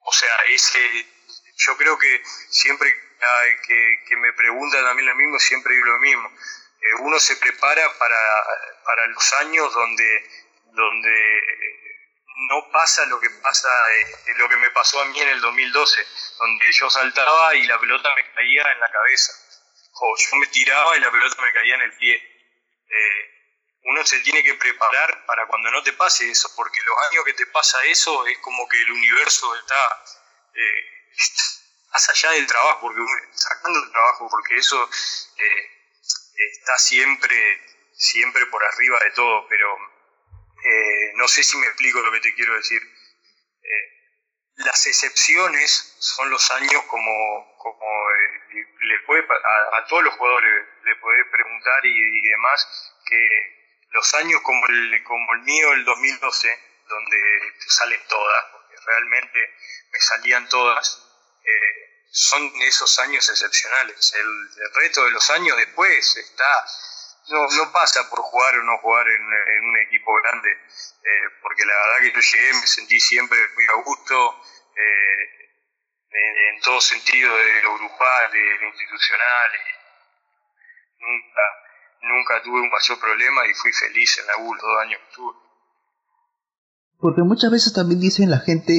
o 0.00 0.12
sea, 0.12 0.36
ese, 0.48 1.06
yo 1.56 1.76
creo 1.76 1.98
que 1.98 2.22
siempre 2.50 2.94
que, 3.66 4.04
que, 4.08 4.16
me 4.16 4.32
preguntan 4.32 4.84
también 4.84 5.08
lo 5.08 5.14
mismo, 5.16 5.38
siempre 5.38 5.74
digo 5.74 5.86
lo 5.86 5.98
mismo. 5.98 6.30
Eh, 6.80 6.94
uno 7.00 7.18
se 7.18 7.36
prepara 7.36 7.98
para, 7.98 8.44
para 8.84 9.06
los 9.06 9.32
años 9.40 9.72
donde, 9.72 10.30
donde 10.72 11.86
no 12.48 12.70
pasa 12.70 13.06
lo 13.06 13.18
que 13.18 13.30
pasa, 13.30 13.68
eh, 13.94 14.34
lo 14.36 14.48
que 14.48 14.56
me 14.56 14.70
pasó 14.70 15.00
a 15.00 15.06
mí 15.06 15.18
en 15.18 15.28
el 15.28 15.40
2012, 15.40 16.06
donde 16.38 16.72
yo 16.72 16.90
saltaba 16.90 17.54
y 17.54 17.66
la 17.66 17.80
pelota 17.80 18.14
me 18.14 18.30
caía 18.32 18.72
en 18.72 18.80
la 18.80 18.90
cabeza, 18.90 19.32
o 20.00 20.16
yo 20.16 20.36
me 20.36 20.46
tiraba 20.48 20.96
y 20.96 21.00
la 21.00 21.10
pelota 21.10 21.42
me 21.42 21.52
caía 21.52 21.74
en 21.74 21.82
el 21.82 21.92
pie. 21.96 22.14
Eh, 22.88 23.30
uno 23.84 24.04
se 24.04 24.20
tiene 24.20 24.42
que 24.42 24.54
preparar 24.54 25.24
para 25.26 25.46
cuando 25.46 25.70
no 25.70 25.82
te 25.82 25.92
pase 25.92 26.30
eso, 26.30 26.50
porque 26.56 26.80
los 26.82 26.96
años 27.10 27.24
que 27.24 27.34
te 27.34 27.46
pasa 27.46 27.82
eso 27.84 28.26
es 28.26 28.38
como 28.38 28.68
que 28.68 28.80
el 28.80 28.90
universo 28.90 29.54
está 29.56 30.04
eh, 30.54 31.12
más 31.92 32.08
allá 32.08 32.30
del 32.32 32.46
trabajo, 32.46 32.80
porque 32.80 33.00
sacando 33.32 33.78
el 33.82 33.90
trabajo, 33.90 34.28
porque 34.30 34.56
eso 34.56 34.90
está 36.36 36.78
siempre, 36.78 37.60
siempre 37.92 38.46
por 38.46 38.62
arriba 38.64 38.98
de 39.00 39.10
todo, 39.12 39.46
pero 39.48 39.76
eh, 40.64 41.12
no 41.14 41.28
sé 41.28 41.42
si 41.42 41.56
me 41.58 41.66
explico 41.66 42.00
lo 42.00 42.12
que 42.12 42.20
te 42.20 42.34
quiero 42.34 42.54
decir. 42.56 42.82
Eh, 44.56 44.62
las 44.64 44.86
excepciones 44.86 45.96
son 45.98 46.30
los 46.30 46.50
años 46.50 46.82
como, 46.88 47.56
como 47.58 48.10
eh, 48.10 48.66
le 48.80 49.00
puede, 49.00 49.22
a, 49.22 49.86
todos 49.88 50.04
los 50.04 50.14
jugadores 50.14 50.66
le 50.84 50.96
puede 50.96 51.24
preguntar 51.26 51.84
y, 51.84 52.20
demás, 52.20 52.94
que 53.06 53.84
los 53.90 54.14
años 54.14 54.40
como 54.42 54.66
el, 54.66 55.02
como 55.04 55.34
el 55.34 55.40
mío, 55.42 55.72
el 55.72 55.84
2012, 55.84 56.58
donde 56.88 57.18
te 57.58 57.70
salen 57.70 58.00
todas, 58.08 58.44
porque 58.52 58.76
realmente 58.84 59.54
me 59.92 60.00
salían 60.00 60.48
todas, 60.48 61.02
son 62.10 62.50
esos 62.62 62.98
años 63.00 63.28
excepcionales. 63.28 64.14
El, 64.14 64.22
el 64.26 64.74
reto 64.74 65.04
de 65.04 65.10
los 65.10 65.30
años 65.30 65.56
después 65.56 66.16
está 66.16 66.66
no, 67.28 67.46
no 67.46 67.72
pasa 67.72 68.08
por 68.08 68.20
jugar 68.20 68.54
o 68.58 68.62
no 68.62 68.78
jugar 68.78 69.06
en, 69.08 69.22
un 69.68 69.76
equipo 69.86 70.12
grande, 70.22 70.50
eh, 70.50 71.26
porque 71.42 71.64
la 71.64 71.74
verdad 71.74 72.00
que 72.02 72.12
yo 72.12 72.20
llegué, 72.20 72.52
me 72.54 72.66
sentí 72.66 73.00
siempre 73.00 73.38
muy 73.54 73.64
a 73.64 73.82
gusto, 73.82 74.40
eh, 74.76 75.46
en, 76.10 76.60
todo 76.62 76.80
sentido, 76.80 77.36
de 77.36 77.62
lo 77.62 77.74
grupal, 77.74 78.32
de 78.32 78.58
lo 78.60 78.68
institucional, 78.68 79.50
nunca, 80.98 81.42
nunca 82.02 82.42
tuve 82.42 82.60
un 82.60 82.70
mayor 82.70 82.98
problema 82.98 83.46
y 83.46 83.54
fui 83.54 83.72
feliz 83.72 84.18
en 84.18 84.26
la 84.26 84.36
U 84.38 84.54
los 84.54 84.62
dos 84.62 84.82
años 84.82 85.00
que 85.00 85.14
tuve. 85.14 85.34
Porque 86.98 87.22
muchas 87.22 87.50
veces 87.50 87.74
también 87.74 88.00
dicen 88.00 88.30
la 88.30 88.38
gente 88.38 88.72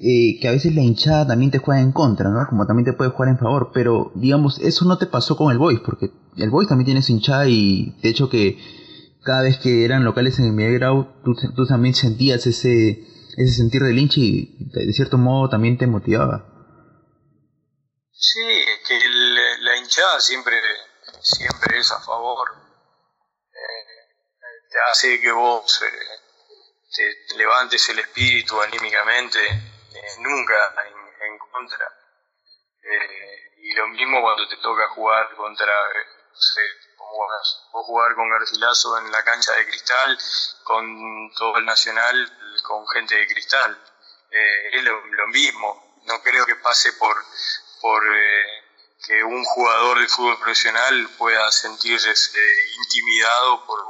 eh, 0.00 0.40
que 0.40 0.48
a 0.48 0.52
veces 0.52 0.74
la 0.74 0.82
hinchada 0.82 1.28
también 1.28 1.50
te 1.50 1.58
juega 1.58 1.80
en 1.80 1.92
contra, 1.92 2.30
¿no? 2.30 2.44
Como 2.48 2.66
también 2.66 2.86
te 2.86 2.92
puede 2.92 3.10
jugar 3.10 3.28
en 3.28 3.38
favor, 3.38 3.70
pero 3.72 4.10
digamos, 4.14 4.58
eso 4.58 4.84
no 4.86 4.98
te 4.98 5.06
pasó 5.06 5.36
con 5.36 5.52
el 5.52 5.58
Boys, 5.58 5.80
porque 5.80 6.10
el 6.36 6.50
Boys 6.50 6.68
también 6.68 6.86
tiene 6.86 7.02
su 7.02 7.12
hinchada 7.12 7.48
y 7.48 7.96
de 8.02 8.08
hecho 8.08 8.28
que 8.28 8.58
cada 9.24 9.42
vez 9.42 9.58
que 9.58 9.84
eran 9.84 10.04
locales 10.04 10.38
en 10.38 10.46
el 10.46 10.52
Miguel 10.52 10.80
tú, 11.24 11.34
tú 11.54 11.66
también 11.66 11.94
sentías 11.94 12.46
ese, 12.46 13.04
ese 13.36 13.54
sentir 13.54 13.82
del 13.82 13.98
hincha 13.98 14.20
y 14.20 14.56
de 14.72 14.92
cierto 14.92 15.18
modo 15.18 15.48
también 15.48 15.76
te 15.76 15.86
motivaba. 15.86 16.46
Sí, 18.12 18.40
que 18.86 19.00
la 19.60 19.76
hinchada 19.76 20.20
siempre, 20.20 20.60
siempre 21.20 21.78
es 21.78 21.90
a 21.90 22.00
favor. 22.00 22.50
Eh, 23.52 23.90
te 24.70 24.78
hace 24.90 25.20
que 25.20 25.32
vos 25.32 25.82
eh, 25.82 27.16
te 27.28 27.36
levantes 27.36 27.88
el 27.88 27.98
espíritu 27.98 28.60
anímicamente 28.60 29.38
eh, 29.48 30.16
nunca 30.18 30.74
en, 30.86 31.38
contra. 31.38 31.86
Y 33.62 33.72
lo 33.74 33.88
mismo 33.88 34.20
cuando 34.20 34.48
te 34.48 34.56
toca 34.56 34.88
jugar 34.88 35.34
contra, 35.36 35.72
eh, 36.58 36.96
no 36.96 37.44
sé, 37.44 37.58
o 37.72 37.84
jugar 37.84 38.14
con 38.14 38.30
Garcilaso 38.30 38.98
en 38.98 39.10
la 39.10 39.22
cancha 39.24 39.52
de 39.54 39.66
cristal, 39.66 40.18
con 40.64 41.32
todo 41.34 41.58
el 41.58 41.64
nacional, 41.64 42.60
con 42.62 42.86
gente 42.88 43.16
de 43.16 43.26
cristal. 43.26 43.78
es 44.30 44.84
lo, 44.84 45.26
mismo. 45.28 46.00
No 46.04 46.22
creo 46.22 46.46
que 46.46 46.56
pase 46.56 46.92
por, 46.94 47.16
por 47.80 48.02
que 49.04 49.24
un 49.24 49.44
jugador 49.44 49.98
de 49.98 50.08
fútbol 50.08 50.38
profesional 50.38 51.08
pueda 51.16 51.50
sentirse 51.50 52.12
intimidado 52.76 53.66
por, 53.66 53.80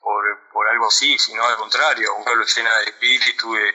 por, 0.00 0.48
por 0.50 0.68
algo 0.68 0.88
así, 0.88 1.18
sino 1.18 1.44
al 1.44 1.56
contrario, 1.56 2.14
uno 2.14 2.34
lo 2.34 2.44
llena 2.44 2.78
de 2.78 2.84
espíritu, 2.84 3.52
de, 3.54 3.72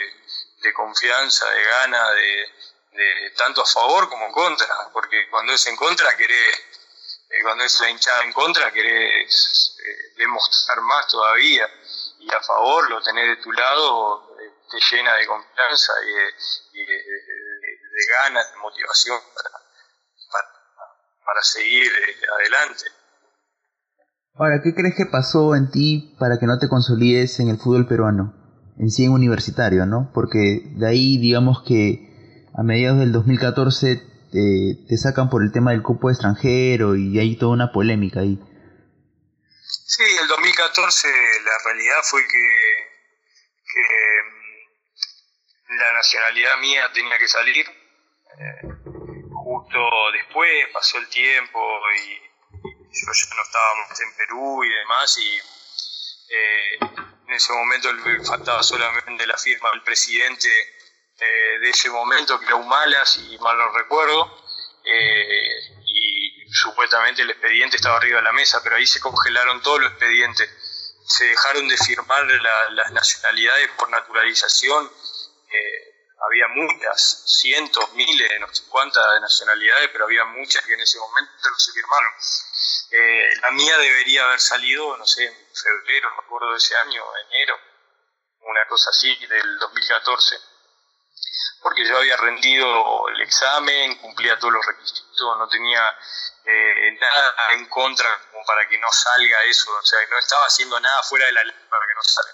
de 0.61 0.73
confianza, 0.73 1.49
de 1.49 1.63
gana, 1.63 2.11
de, 2.11 2.53
de, 2.91 3.31
tanto 3.37 3.61
a 3.61 3.65
favor 3.65 4.09
como 4.09 4.25
en 4.25 4.31
contra, 4.31 4.89
porque 4.91 5.29
cuando 5.29 5.53
es 5.53 5.65
en 5.67 5.75
contra 5.75 6.15
querés, 6.17 6.37
eh, 6.37 6.78
cuando 7.43 7.63
es 7.63 7.79
la 7.81 7.89
hinchada 7.89 8.23
en 8.23 8.33
contra 8.33 8.71
querés 8.71 9.77
eh, 9.79 10.13
demostrar 10.17 10.81
más 10.81 11.07
todavía, 11.07 11.65
y 12.19 12.29
a 12.31 12.41
favor 12.41 12.89
lo 12.89 13.01
tenés 13.01 13.37
de 13.37 13.43
tu 13.43 13.51
lado, 13.51 14.35
eh, 14.39 14.53
te 14.69 14.77
llena 14.91 15.15
de 15.15 15.27
confianza 15.27 15.93
y 16.73 16.85
de, 16.85 17.03
ganas, 18.09 18.51
de 18.51 18.57
motivación 18.57 19.19
para, 19.35 19.49
para, 21.25 21.41
seguir 21.43 21.91
adelante. 22.33 22.85
Ahora, 24.35 24.61
¿qué 24.63 24.73
crees 24.73 24.95
que 24.95 25.05
pasó 25.05 25.55
en 25.55 25.69
ti 25.69 26.15
para 26.19 26.39
que 26.39 26.45
no 26.45 26.57
te 26.59 26.69
consolides 26.69 27.39
en 27.39 27.49
el 27.49 27.57
fútbol 27.57 27.87
peruano? 27.87 28.39
en 28.79 28.89
sí 28.89 29.03
en 29.03 29.11
universitario, 29.11 29.85
¿no? 29.85 30.09
Porque 30.13 30.73
de 30.77 30.87
ahí, 30.87 31.17
digamos 31.17 31.63
que 31.63 32.47
a 32.53 32.63
mediados 32.63 32.99
del 32.99 33.11
2014 33.11 34.01
te, 34.31 34.97
sacan 34.97 35.29
por 35.29 35.43
el 35.43 35.51
tema 35.51 35.71
del 35.71 35.81
cupo 35.81 36.09
extranjero 36.09 36.95
y 36.95 37.19
hay 37.19 37.37
toda 37.37 37.53
una 37.53 37.71
polémica 37.71 38.21
ahí. 38.21 38.39
Sí, 39.61 40.03
el 40.21 40.27
2014 40.27 41.07
la 41.43 41.57
realidad 41.65 41.97
fue 42.03 42.27
que, 42.27 42.47
mm, 45.67 45.77
la 45.77 45.93
nacionalidad 45.93 46.57
mía 46.59 46.91
tenía 46.93 47.17
que 47.17 47.27
salir. 47.27 47.65
Eh, 47.67 48.61
justo 49.31 49.79
después 50.13 50.49
pasó 50.73 50.97
el 50.99 51.07
tiempo 51.09 51.59
y, 51.97 52.29
yo 52.91 53.13
ya 53.13 53.35
no 53.35 53.41
estaba 53.43 53.73
en 53.99 54.15
Perú 54.17 54.63
y 54.63 54.69
demás 54.69 55.17
y 55.17 55.37
eh, 56.33 56.79
en 57.27 57.33
ese 57.33 57.53
momento 57.53 57.89
faltaba 58.25 58.63
solamente 58.63 59.27
la 59.27 59.37
firma 59.37 59.69
del 59.71 59.83
presidente 59.83 60.49
eh, 61.21 61.59
de 61.59 61.69
ese 61.69 61.89
momento, 61.89 62.39
que 62.39 62.45
era 62.45 62.55
Humalas, 62.55 63.17
y 63.17 63.37
mal 63.39 63.57
no 63.57 63.71
recuerdo, 63.71 64.43
eh, 64.85 65.83
y 65.85 66.53
supuestamente 66.53 67.21
el 67.21 67.29
expediente 67.31 67.77
estaba 67.77 67.97
arriba 67.97 68.17
de 68.17 68.23
la 68.23 68.31
mesa, 68.31 68.61
pero 68.63 68.75
ahí 68.75 68.85
se 68.85 68.99
congelaron 68.99 69.61
todos 69.61 69.81
los 69.81 69.91
expedientes, 69.91 70.49
se 71.05 71.25
dejaron 71.25 71.67
de 71.67 71.77
firmar 71.77 72.25
las 72.71 72.91
nacionalidades 72.91 73.69
por 73.77 73.89
naturalización, 73.89 74.91
eh, 75.51 75.89
había 76.21 76.47
muchas, 76.49 77.23
cientos, 77.25 77.93
miles, 77.93 78.29
no 78.39 78.53
sé 78.53 78.63
cuántas 78.69 79.21
nacionalidades, 79.21 79.89
pero 79.91 80.05
había 80.05 80.25
muchas 80.25 80.63
que 80.65 80.73
en 80.73 80.81
ese 80.81 80.99
momento 80.99 81.31
no 81.49 81.57
se 81.57 81.71
firmaron. 81.71 82.13
Eh, 82.91 83.29
la 83.41 83.51
mía 83.51 83.77
debería 83.77 84.25
haber 84.25 84.39
salido, 84.39 84.97
no 84.97 85.05
sé, 85.05 85.25
en 85.25 85.33
febrero, 85.55 86.11
me 86.11 86.23
acuerdo 86.25 86.51
de 86.51 86.57
ese 86.57 86.75
año, 86.75 87.03
enero, 87.29 87.57
una 88.41 88.67
cosa 88.67 88.89
así, 88.89 89.15
del 89.27 89.59
2014. 89.59 90.35
Porque 91.61 91.85
yo 91.85 91.97
había 91.97 92.17
rendido 92.17 93.07
el 93.09 93.21
examen, 93.21 93.97
cumplía 93.97 94.39
todos 94.39 94.53
los 94.53 94.65
requisitos, 94.65 95.37
no 95.37 95.47
tenía 95.47 95.97
eh, 96.45 96.97
nada 96.99 97.53
en 97.53 97.65
contra 97.67 98.09
como 98.31 98.45
para 98.45 98.67
que 98.67 98.77
no 98.77 98.91
salga 98.91 99.43
eso, 99.43 99.71
o 99.71 99.85
sea, 99.85 99.99
no 100.09 100.17
estaba 100.17 100.45
haciendo 100.45 100.79
nada 100.79 101.03
fuera 101.03 101.25
de 101.25 101.33
la 101.33 101.43
ley 101.43 101.55
para 101.69 101.85
que 101.85 101.93
no 101.93 102.03
salga. 102.03 102.33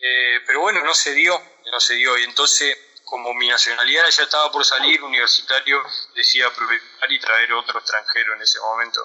Eh, 0.00 0.40
pero 0.46 0.60
bueno, 0.60 0.80
no 0.82 0.94
se 0.94 1.12
dio, 1.12 1.40
no 1.72 1.80
se 1.80 1.94
dio, 1.94 2.16
y 2.18 2.24
entonces 2.24 2.78
como 3.08 3.32
mi 3.34 3.48
nacionalidad 3.48 4.06
ya 4.08 4.22
estaba 4.22 4.50
por 4.52 4.64
salir, 4.64 5.02
universitario 5.02 5.82
decía 6.14 6.46
aprovechar 6.46 7.10
y 7.10 7.18
traer 7.18 7.52
otro 7.54 7.78
extranjero 7.78 8.34
en 8.34 8.42
ese 8.42 8.60
momento. 8.60 9.00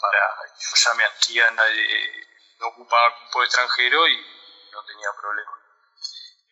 para 0.00 0.18
yo 0.58 0.68
ya 0.74 0.94
me 0.94 1.04
hacía, 1.04 1.50
no 1.50 2.68
ocupaba 2.68 3.14
cupo 3.24 3.42
extranjero 3.42 4.06
y 4.08 4.16
no 4.72 4.84
tenía 4.84 5.08
problema. 5.20 5.52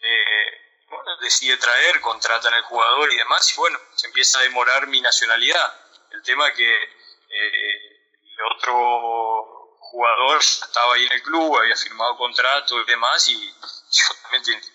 Eh, 0.01 0.66
bueno, 0.89 1.17
decide 1.19 1.57
traer, 1.57 2.01
contratan 2.01 2.55
al 2.55 2.63
jugador 2.63 3.13
y 3.13 3.17
demás, 3.17 3.53
y 3.53 3.57
bueno, 3.61 3.79
se 3.95 4.07
empieza 4.07 4.39
a 4.39 4.43
demorar 4.43 4.87
mi 4.87 5.01
nacionalidad. 5.01 5.75
El 6.13 6.23
tema 6.23 6.53
que 6.53 6.75
eh, 6.75 7.97
el 8.23 8.43
otro 8.55 9.77
jugador 9.81 10.39
estaba 10.39 10.95
ahí 10.95 11.07
en 11.07 11.13
el 11.13 11.23
club, 11.23 11.57
había 11.57 11.77
firmado 11.77 12.17
contrato 12.17 12.81
y 12.81 12.85
demás, 12.85 13.27
y 13.29 13.49
yo 13.49 14.05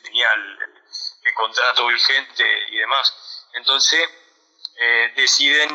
tenía 0.03 0.33
el, 0.33 0.57
contrato 1.35 1.87
vigente 1.87 2.43
y 2.69 2.77
demás. 2.77 3.47
Entonces 3.53 4.09
eh, 4.75 5.13
deciden 5.15 5.69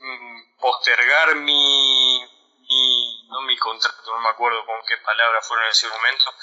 mm, 0.00 0.58
postergar 0.58 1.34
mi, 1.36 2.20
no 3.28 3.40
mi 3.42 3.56
contrato, 3.56 4.12
no 4.12 4.20
me 4.20 4.28
acuerdo 4.28 4.64
con 4.66 4.80
qué 4.86 4.96
palabras 4.98 5.46
fueron 5.46 5.64
en 5.66 5.70
ese 5.70 5.88
momento, 5.88 6.34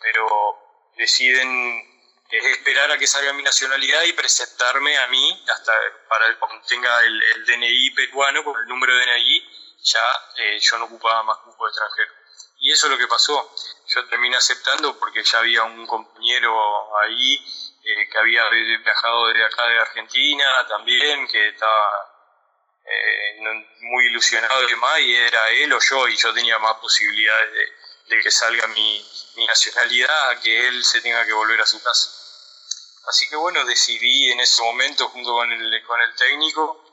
pero 0.00 0.92
deciden 0.96 1.97
esperar 2.30 2.90
a 2.90 2.98
que 2.98 3.06
salga 3.06 3.32
mi 3.32 3.42
nacionalidad 3.42 4.02
y 4.04 4.12
presentarme 4.12 4.98
a 4.98 5.06
mí 5.08 5.44
hasta 5.48 5.72
para 6.08 6.26
el, 6.26 6.38
cuando 6.38 6.64
tenga 6.66 7.00
el, 7.04 7.44
DNI 7.46 7.90
peruano 7.90 8.44
con 8.44 8.60
el 8.60 8.68
número 8.68 8.94
de 8.94 9.06
DNI 9.06 9.48
ya 9.82 10.00
eh, 10.36 10.58
yo 10.60 10.78
no 10.78 10.84
ocupaba 10.84 11.22
más 11.22 11.38
cupo 11.38 11.66
extranjero. 11.66 12.12
Y 12.60 12.72
eso 12.72 12.86
es 12.86 12.92
lo 12.92 12.98
que 12.98 13.06
pasó. 13.06 13.54
Yo 13.86 14.06
terminé 14.08 14.36
aceptando 14.36 14.98
porque 14.98 15.22
ya 15.22 15.38
había 15.38 15.62
un 15.62 15.86
compañero 15.86 16.98
ahí 16.98 17.36
eh, 17.84 18.08
que 18.10 18.18
había 18.18 18.48
viajado 18.50 19.28
de 19.28 19.44
acá 19.44 19.66
de 19.66 19.78
Argentina 19.78 20.66
también 20.68 21.26
que 21.28 21.48
estaba 21.48 22.18
eh, 22.84 23.40
muy 23.80 24.06
ilusionado 24.06 24.64
y 24.64 24.70
demás 24.70 25.00
y 25.00 25.14
era 25.14 25.50
él 25.50 25.72
o 25.72 25.78
yo 25.80 26.08
y 26.08 26.16
yo 26.16 26.34
tenía 26.34 26.58
más 26.58 26.74
posibilidades 26.74 27.52
de, 27.52 27.72
de 28.08 28.20
que 28.20 28.30
salga 28.30 28.66
mi, 28.68 29.06
mi 29.36 29.46
nacionalidad 29.46 30.40
que 30.40 30.68
él 30.68 30.84
se 30.84 31.00
tenga 31.00 31.24
que 31.24 31.32
volver 31.32 31.60
a 31.60 31.66
su 31.66 31.82
casa. 31.82 32.10
Así 33.06 33.28
que 33.28 33.36
bueno, 33.36 33.64
decidí 33.64 34.30
en 34.30 34.40
ese 34.40 34.62
momento 34.62 35.08
junto 35.08 35.32
con 35.32 35.50
el, 35.50 35.82
con 35.86 36.00
el 36.00 36.14
técnico, 36.14 36.84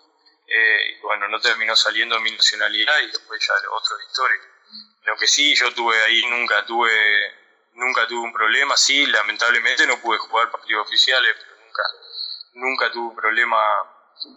eh, 0.48 1.00
bueno, 1.02 1.28
no 1.28 1.40
terminó 1.40 1.76
saliendo 1.76 2.20
mi 2.20 2.32
nacionalidad 2.32 3.00
y 3.00 3.08
después 3.08 3.46
ya 3.46 3.54
otro 3.70 4.00
historia. 4.00 4.42
Lo 5.04 5.16
que 5.18 5.28
sí, 5.28 5.56
yo 5.56 5.74
tuve 5.74 6.02
ahí, 6.04 6.26
nunca 6.28 6.66
tuve, 6.66 6.92
nunca 7.74 8.08
tuve 8.08 8.20
un 8.20 8.34
problema, 8.34 8.76
sí, 8.78 9.06
lamentablemente 9.06 9.86
no 9.88 10.00
pude 10.00 10.18
jugar 10.18 10.52
partidos 10.52 10.88
oficiales, 10.88 11.36
pero 11.38 11.56
nunca, 11.66 11.84
nunca 12.54 12.92
tuve 12.92 13.10
un 13.10 13.16
problema 13.16 13.58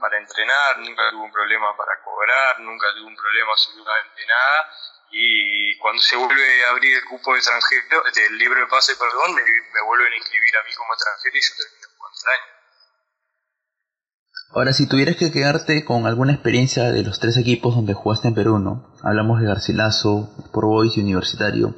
para 0.01 0.19
entrenar, 0.19 0.79
nunca 0.79 1.11
tuve 1.11 1.23
un 1.23 1.33
problema 1.33 1.77
para 1.77 2.03
cobrar, 2.03 2.61
nunca 2.61 2.89
tuve 2.95 3.07
un 3.07 3.17
problema 3.17 3.53
absolutamente 3.53 4.27
nada 4.27 4.73
y 5.11 5.77
cuando 5.79 6.01
se 6.03 6.17
vuelve 6.17 6.65
a 6.65 6.71
abrir 6.71 6.97
el 6.97 7.05
cupo 7.05 7.33
de 7.33 7.39
extranjero, 7.39 8.03
el 8.05 8.39
libro 8.39 8.61
de 8.61 8.67
pase, 8.67 8.95
perdón, 8.97 9.35
me, 9.35 9.43
vuelven 9.87 10.13
a 10.13 10.17
inscribir 10.17 10.57
a 10.57 10.65
mí 10.67 10.75
como 10.77 10.93
extranjero 10.93 11.37
y 11.37 11.41
yo 11.41 11.55
termino 11.57 11.89
jugando 11.97 12.19
el 12.25 12.31
año. 12.33 12.59
Ahora, 14.51 14.73
si 14.73 14.89
tuvieras 14.89 15.17
que 15.17 15.33
quedarte 15.33 15.85
con 15.85 16.07
alguna 16.07 16.33
experiencia 16.33 16.91
de 16.91 17.03
los 17.03 17.21
tres 17.21 17.37
equipos 17.37 17.75
donde 17.75 17.95
jugaste 17.95 18.29
en 18.29 18.35
Perú, 18.35 18.59
¿no? 18.59 18.95
Hablamos 19.03 19.41
de 19.41 19.47
Garcilaso, 19.47 20.35
Sport 20.47 20.67
Boys 20.67 20.97
y 20.97 21.01
Universitario. 21.01 21.75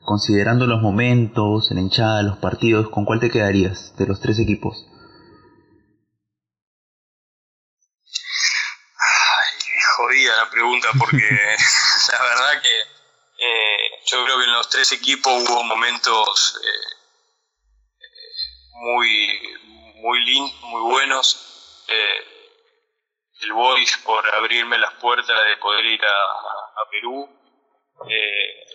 Considerando 0.00 0.66
los 0.66 0.82
momentos, 0.82 1.70
la 1.70 1.80
hinchada, 1.80 2.22
los 2.22 2.36
partidos, 2.38 2.90
¿con 2.90 3.06
cuál 3.06 3.20
te 3.20 3.30
quedarías 3.30 3.96
de 3.96 4.06
los 4.06 4.20
tres 4.20 4.38
equipos? 4.38 4.86
jodida 9.96 10.36
la 10.36 10.50
pregunta 10.92 11.04
porque 11.04 11.18
la 12.12 12.22
verdad 12.22 12.62
que 12.62 12.94
eh, 13.38 13.90
yo 14.06 14.24
creo 14.24 14.38
que 14.38 14.44
en 14.44 14.52
los 14.52 14.68
tres 14.68 14.92
equipos 14.92 15.32
hubo 15.32 15.62
momentos 15.64 16.60
eh, 16.64 16.94
muy, 18.74 19.56
muy 19.96 20.24
lindos, 20.24 20.60
muy 20.62 20.82
buenos. 20.82 21.84
Eh, 21.88 22.24
el 23.40 23.52
Boys 23.52 23.98
por 23.98 24.26
abrirme 24.34 24.78
las 24.78 24.94
puertas 24.94 25.44
de 25.46 25.56
poder 25.58 25.84
ir 25.84 26.00
a, 26.04 26.90
Perú. 26.90 27.28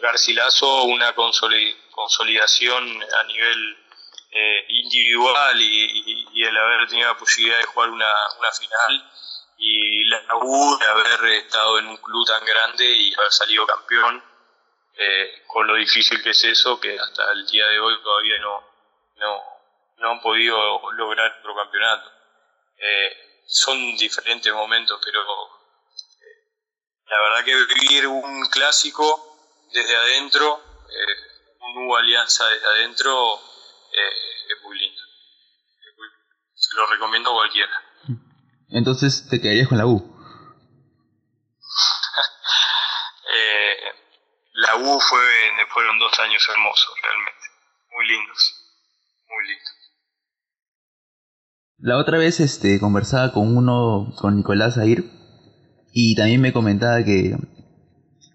Garcilaso, 0.01 0.83
una 0.83 1.15
consolidación 1.15 3.03
a 3.13 3.23
nivel 3.23 3.77
individual 4.67 5.61
y, 5.61 6.43
el 6.43 6.57
haber 6.57 6.87
tenido 6.89 7.07
la 7.07 7.17
posibilidad 7.17 7.59
de 7.59 7.65
jugar 7.65 7.89
una, 7.91 8.13
una 8.39 8.51
final 8.51 9.11
y 9.61 10.05
la 10.05 10.23
U 10.41 10.77
de 10.79 10.85
haber 10.85 11.25
estado 11.33 11.79
en 11.79 11.87
un 11.87 11.97
club 11.97 12.25
tan 12.25 12.45
grande 12.45 12.85
y 12.85 13.13
haber 13.13 13.31
salido 13.31 13.67
campeón, 13.67 14.23
eh, 14.95 15.43
con 15.47 15.67
lo 15.67 15.75
difícil 15.75 16.23
que 16.23 16.29
es 16.29 16.43
eso, 16.45 16.79
que 16.79 16.97
hasta 16.97 17.29
el 17.33 17.45
día 17.45 17.67
de 17.67 17.79
hoy 17.79 18.01
todavía 18.01 18.37
no, 18.39 18.63
no, 19.17 19.43
no 19.97 20.11
han 20.11 20.21
podido 20.21 20.91
lograr 20.93 21.39
otro 21.39 21.53
campeonato. 21.55 22.09
Eh, 22.77 23.43
son 23.47 23.97
diferentes 23.97 24.53
momentos, 24.53 24.97
pero 25.03 25.21
eh, 25.21 26.47
la 27.07 27.21
verdad 27.21 27.43
que 27.43 27.65
vivir 27.81 28.07
un 28.07 28.45
clásico 28.49 29.67
desde 29.73 29.95
adentro, 29.95 30.63
un 31.59 31.85
U 31.85 31.95
Alianza 31.97 32.47
desde 32.47 32.65
adentro, 32.65 33.41
es 33.91 34.61
muy 34.63 34.79
lindo. 34.79 35.01
Se 36.55 36.75
lo 36.77 36.85
recomiendo 36.87 37.31
a 37.31 37.33
cualquiera. 37.33 37.88
Entonces 38.71 39.27
te 39.29 39.41
quedarías 39.41 39.67
con 39.67 39.77
la 39.77 39.85
U. 39.85 39.97
eh, 43.35 43.75
la 44.53 44.75
U 44.75 44.99
fue, 44.99 45.19
fueron 45.73 45.99
dos 45.99 46.19
años 46.19 46.47
hermosos, 46.49 46.93
realmente. 47.03 47.47
Muy 47.95 48.07
lindos. 48.07 48.55
Muy 49.27 49.47
lindos. 49.47 49.69
La 51.77 51.97
otra 51.97 52.17
vez 52.17 52.39
este, 52.39 52.79
conversaba 52.79 53.31
con 53.31 53.55
uno, 53.55 54.13
con 54.17 54.35
Nicolás 54.35 54.77
Air, 54.77 55.05
y 55.91 56.15
también 56.15 56.41
me 56.41 56.53
comentaba 56.53 57.03
que 57.03 57.35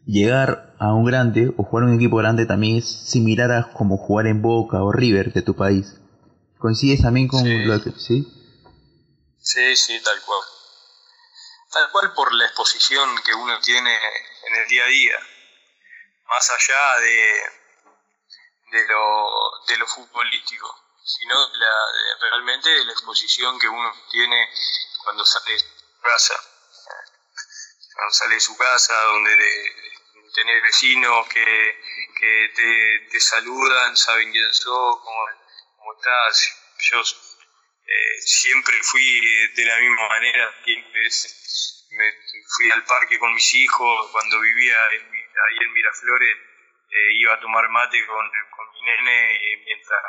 llegar 0.06 0.74
a 0.78 0.92
un 0.92 1.04
grande 1.04 1.52
o 1.56 1.62
jugar 1.62 1.84
a 1.84 1.88
un 1.88 1.94
equipo 1.94 2.16
grande 2.16 2.46
también 2.46 2.76
es 2.76 2.86
similar 2.86 3.52
a 3.52 3.72
como 3.72 3.96
jugar 3.96 4.26
en 4.26 4.42
Boca 4.42 4.82
o 4.82 4.92
River 4.92 5.32
de 5.32 5.42
tu 5.42 5.54
país. 5.54 6.00
¿Coincides 6.58 7.02
también 7.02 7.28
con 7.28 7.42
lo 7.66 7.82
que... 7.82 7.92
¿sí? 7.92 8.26
Sí, 9.44 9.76
sí, 9.76 10.00
tal 10.02 10.22
cual. 10.22 10.40
Tal 11.70 11.90
cual 11.90 12.14
por 12.14 12.32
la 12.32 12.46
exposición 12.46 13.22
que 13.22 13.34
uno 13.34 13.60
tiene 13.60 13.94
en 13.94 14.54
el 14.56 14.68
día 14.68 14.84
a 14.84 14.88
día. 14.88 15.18
Más 16.24 16.50
allá 16.50 17.00
de, 17.00 17.52
de, 18.70 18.88
lo, 18.88 19.30
de 19.66 19.76
lo 19.76 19.86
futbolístico, 19.86 20.96
sino 21.04 21.34
la, 21.56 21.72
realmente 22.20 22.70
de 22.70 22.86
la 22.86 22.92
exposición 22.92 23.58
que 23.58 23.68
uno 23.68 23.92
tiene 24.10 24.48
cuando 25.04 25.26
sale 25.26 25.52
de 25.52 25.58
su 25.58 26.00
casa. 26.00 26.40
Cuando 27.96 28.14
sale 28.14 28.34
de 28.36 28.40
su 28.40 28.56
casa, 28.56 28.98
donde 29.02 29.36
de, 29.36 29.72
tener 30.34 30.62
vecinos 30.62 31.28
que, 31.28 31.82
que 32.18 32.52
te, 32.56 33.08
te, 33.10 33.20
saludan, 33.20 33.94
saben 33.94 34.32
quién 34.32 34.54
sos, 34.54 35.00
cómo, 35.00 35.26
cómo 35.76 35.92
estás. 35.92 36.62
Yo 36.78 37.04
eh, 37.86 38.20
siempre 38.20 38.74
fui 38.82 39.20
de 39.54 39.64
la 39.64 39.78
misma 39.78 40.08
manera, 40.08 40.54
me 41.90 42.12
fui 42.56 42.70
al 42.70 42.84
parque 42.84 43.18
con 43.18 43.34
mis 43.34 43.54
hijos, 43.54 44.10
cuando 44.10 44.40
vivía 44.40 44.84
ahí 44.84 45.58
en 45.60 45.72
Miraflores, 45.72 46.36
eh, 46.90 47.12
iba 47.14 47.34
a 47.34 47.40
tomar 47.40 47.68
mate 47.68 48.04
con, 48.06 48.30
con 48.56 48.72
mi 48.72 48.82
nene 48.82 49.62
mientras, 49.64 50.02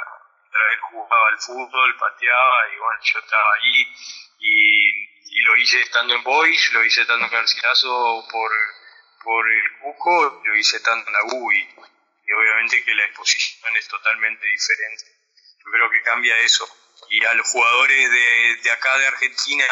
él 0.73 0.79
jugaba 0.89 1.27
al 1.29 1.39
fútbol, 1.39 1.97
pateaba, 1.97 2.73
y 2.73 2.77
bueno, 2.77 2.99
yo 3.03 3.19
estaba 3.19 3.53
ahí, 3.55 3.95
y, 4.39 5.38
y 5.38 5.41
lo 5.41 5.57
hice 5.57 5.81
estando 5.81 6.15
en 6.15 6.23
Boys, 6.23 6.71
lo 6.71 6.85
hice 6.85 7.01
estando 7.01 7.25
en 7.25 7.31
Garcilaso 7.31 8.25
por, 8.31 8.51
por 9.21 9.51
el 9.51 9.77
Cuco, 9.79 10.41
lo 10.45 10.55
hice 10.55 10.77
estando 10.77 11.05
en 11.07 11.13
la 11.13 11.23
U, 11.35 11.51
y, 11.51 11.59
y 11.59 12.31
obviamente 12.31 12.83
que 12.85 12.95
la 12.95 13.05
exposición 13.05 13.75
es 13.75 13.88
totalmente 13.89 14.47
diferente. 14.47 15.03
Yo 15.59 15.71
creo 15.71 15.89
que 15.89 16.01
cambia 16.03 16.38
eso 16.38 16.85
y 17.09 17.23
a 17.23 17.33
los 17.33 17.47
jugadores 17.49 18.11
de, 18.63 18.71
acá 18.71 18.97
de 18.97 19.07
Argentina 19.07 19.65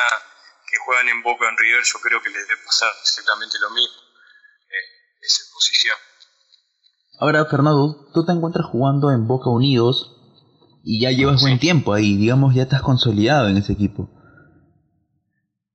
que 0.70 0.78
juegan 0.86 1.10
en 1.10 1.22
Boca 1.22 1.48
en 1.50 1.58
River, 1.58 1.84
yo 1.84 2.00
creo 2.00 2.22
que 2.22 2.30
les 2.30 2.48
debe 2.48 2.62
pasar 2.66 2.92
exactamente 3.02 3.58
lo 3.60 3.70
mismo, 3.72 3.96
eh, 3.96 5.20
esa 5.22 5.44
posición. 5.54 5.98
Ahora, 7.20 7.46
Fernando, 7.46 8.10
tú 8.14 8.26
te 8.26 8.32
encuentras 8.32 8.66
jugando 8.66 9.12
en 9.12 9.28
Boca 9.28 9.50
Unidos 9.50 10.10
y 10.84 11.02
ya 11.02 11.12
llevas 11.12 11.42
buen 11.42 11.60
tiempo 11.60 11.94
ahí, 11.94 12.18
digamos, 12.18 12.56
ya 12.56 12.64
estás 12.64 12.82
consolidado 12.82 13.50
en 13.50 13.58
ese 13.58 13.74
equipo. 13.74 14.10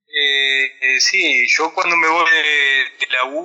Eh, 0.08 0.64
eh, 0.80 1.00
sí, 1.00 1.46
yo 1.48 1.72
cuando 1.74 1.96
me 1.96 2.08
voy 2.08 2.30
de, 2.30 3.06
la 3.10 3.24
U, 3.24 3.44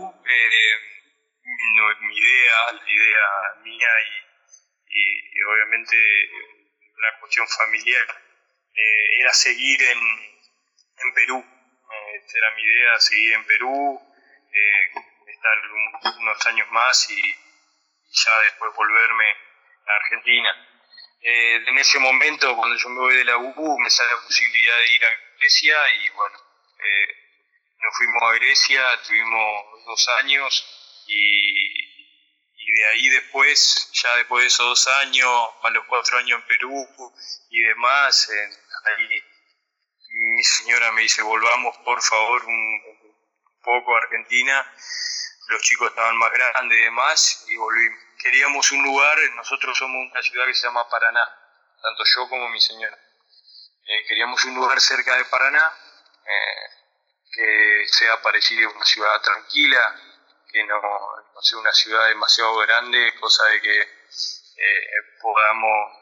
no 1.75 1.91
es 1.91 1.97
mi 2.01 2.17
idea, 2.17 2.73
la 2.73 2.91
idea 2.91 3.63
mía 3.63 3.87
y 4.89 5.41
obviamente 5.43 5.97
una 7.03 7.19
cuestión 7.19 7.47
familiar, 7.47 8.07
eh, 8.75 9.19
era 9.19 9.33
seguir 9.33 9.81
en, 9.81 9.99
en 9.99 11.13
Perú. 11.13 11.37
Eh, 11.37 12.25
era 12.33 12.55
mi 12.55 12.63
idea, 12.63 12.99
seguir 12.99 13.33
en 13.33 13.45
Perú. 13.45 13.99
Eh, 14.53 14.91
unos 16.19 16.45
años 16.47 16.71
más 16.71 17.11
y 17.11 17.21
ya 17.21 18.39
después 18.45 18.73
volverme 18.75 19.25
a 19.85 19.95
Argentina. 19.95 20.67
Eh, 21.21 21.55
en 21.67 21.77
ese 21.77 21.99
momento, 21.99 22.55
cuando 22.55 22.77
yo 22.77 22.89
me 22.89 22.99
voy 22.99 23.15
de 23.17 23.25
la 23.25 23.37
UBU, 23.37 23.79
me 23.79 23.89
sale 23.89 24.11
la 24.11 24.21
posibilidad 24.21 24.77
de 24.77 24.95
ir 24.95 25.05
a 25.05 25.09
Grecia 25.39 25.75
y 25.95 26.09
bueno, 26.11 26.37
nos 27.79 27.97
fuimos 27.97 28.23
a 28.23 28.33
Grecia, 28.35 29.01
tuvimos 29.05 29.85
dos 29.85 30.07
años 30.19 31.03
y, 31.07 31.92
de 32.71 32.87
ahí 32.87 33.09
después, 33.09 33.89
ya 33.93 34.15
después 34.17 34.43
de 34.43 34.47
esos 34.47 34.65
dos 34.65 34.87
años, 35.01 35.49
más 35.61 35.71
los 35.73 35.85
cuatro 35.85 36.17
años 36.17 36.39
en 36.39 36.47
Perú 36.47 36.87
y 37.49 37.61
demás, 37.61 38.29
ahí 38.85 39.23
mi 40.13 40.43
señora 40.43 40.91
me 40.91 41.01
dice, 41.01 41.21
volvamos 41.23 41.75
por 41.77 42.01
favor 42.01 42.45
un, 42.45 42.81
poco 43.63 43.95
a 43.95 43.99
Argentina, 43.99 44.73
los 45.47 45.61
chicos 45.61 45.89
estaban 45.89 46.17
más 46.17 46.31
grandes 46.31 46.77
y 46.77 46.81
demás, 46.81 47.45
y 47.47 47.55
volvimos. 47.55 47.99
Queríamos 48.21 48.71
un 48.71 48.83
lugar, 48.83 49.17
nosotros 49.35 49.77
somos 49.77 50.11
una 50.11 50.21
ciudad 50.21 50.45
que 50.45 50.53
se 50.53 50.67
llama 50.67 50.87
Paraná, 50.89 51.25
tanto 51.81 52.03
yo 52.15 52.29
como 52.29 52.49
mi 52.49 52.61
señora. 52.61 52.97
Eh, 53.85 54.05
queríamos 54.07 54.43
un 54.45 54.55
lugar 54.55 54.79
cerca 54.79 55.15
de 55.15 55.25
Paraná, 55.25 55.71
eh, 56.25 56.69
que 57.31 57.87
sea 57.87 58.21
parecido 58.21 58.69
a 58.69 58.73
una 58.73 58.85
ciudad 58.85 59.21
tranquila, 59.21 60.12
que 60.53 60.63
no, 60.65 60.79
sea 61.41 61.57
una 61.57 61.73
ciudad 61.73 62.07
demasiado 62.07 62.55
grande, 62.59 63.13
cosa 63.19 63.43
de 63.47 63.61
que 63.61 63.81
eh, 63.81 64.87
podamos 65.21 65.97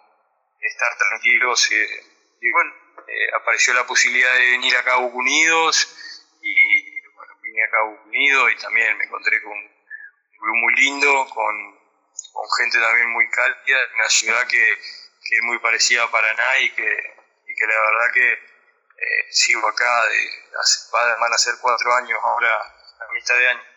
estar 0.59 0.97
tranquilos. 0.97 1.71
y 1.71 2.51
bueno, 2.51 2.73
apareció 3.37 3.73
la 3.73 3.87
posibilidad 3.87 4.33
de 4.33 4.51
venir 4.51 4.75
acá 4.77 4.93
a 4.93 4.97
Unidos 4.97 5.95
y 6.41 7.01
bueno, 7.15 7.33
vine 7.41 7.61
a 7.63 7.83
Unidos 7.83 8.51
y 8.51 8.57
también 8.57 8.97
me 8.97 9.05
encontré 9.05 9.41
con 9.41 9.53
un 9.53 9.69
club 10.39 10.55
muy 10.55 10.75
lindo, 10.75 11.27
con, 11.29 11.81
gente 12.57 12.79
también 12.79 13.09
muy 13.11 13.29
cálida, 13.29 13.79
una 13.95 14.09
ciudad 14.09 14.47
que, 14.47 14.71
es 14.73 15.43
muy 15.43 15.59
parecida 15.59 16.03
a 16.03 16.11
Paraná 16.11 16.59
y 16.59 16.71
que, 16.71 16.83
la 16.83 17.67
verdad 17.67 18.13
que 18.13 18.33
eh, 18.33 19.27
sigo 19.31 19.65
acá, 19.67 20.05
de, 20.07 20.29
van 20.91 21.33
a 21.33 21.37
ser 21.37 21.55
cuatro 21.61 21.93
años 21.93 22.19
ahora, 22.21 22.49
a 22.57 23.13
mitad 23.13 23.37
de 23.37 23.49
año. 23.49 23.70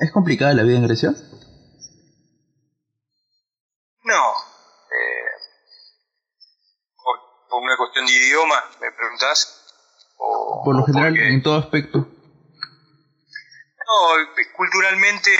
¿Es 0.00 0.10
complicada 0.12 0.54
la 0.54 0.62
vida 0.62 0.78
en 0.78 0.86
Grecia? 0.86 1.10
No, 4.02 4.32
eh, 4.90 5.30
por, 6.96 7.62
una 7.62 7.76
cuestión 7.76 8.06
de 8.06 8.12
idioma, 8.12 8.64
me 8.80 8.90
preguntás. 8.92 9.62
O, 10.16 10.62
por 10.64 10.74
lo 10.74 10.86
general, 10.86 11.18
en 11.18 11.42
todo 11.42 11.58
aspecto. 11.58 11.98
No, 13.90 14.46
culturalmente 14.56 15.30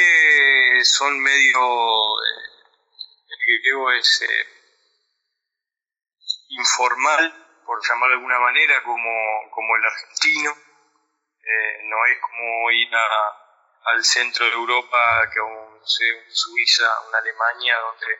son 0.84 1.18
medio. 1.20 1.58
Eh, 1.58 2.50
el 3.28 3.60
griego 3.62 3.92
es 3.92 4.22
eh, 4.22 4.46
informal, 6.50 7.34
por 7.64 7.78
llamarlo 7.88 8.08
de 8.08 8.18
alguna 8.18 8.40
manera, 8.40 8.82
como, 8.82 9.10
como 9.54 9.76
el 9.76 9.84
argentino. 9.86 10.50
Eh, 10.50 11.78
no 11.88 11.96
es 12.12 12.20
como 12.20 12.70
ir 12.72 12.94
a, 12.94 13.49
al 13.84 14.04
centro 14.04 14.46
de 14.46 14.52
Europa, 14.52 15.30
que 15.32 15.40
un, 15.40 15.78
no 15.78 15.86
sé, 15.86 16.04
un 16.12 16.30
Suiza, 16.30 17.00
una 17.08 17.18
Alemania, 17.18 17.76
donde 17.78 18.18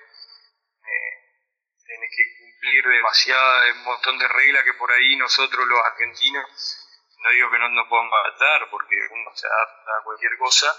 tienes 1.87 2.11
que 2.17 2.23
cumplir 2.39 2.85
demasiada, 2.87 3.73
un 3.73 3.85
montón 3.85 4.19
de 4.19 4.29
reglas 4.29 4.65
que 4.65 4.75
por 4.75 4.93
ahí 4.93 5.17
nosotros 5.17 5.67
los 5.67 5.85
argentinos 5.85 6.81
no 7.23 7.31
digo 7.31 7.51
que 7.51 7.59
no 7.59 7.69
nos 7.69 7.89
podamos 7.89 8.13
adaptar, 8.15 8.71
porque 8.71 8.97
uno 9.11 9.31
se 9.35 9.47
adapta 9.47 9.99
a 9.99 10.05
cualquier 10.05 10.37
cosa, 10.39 10.75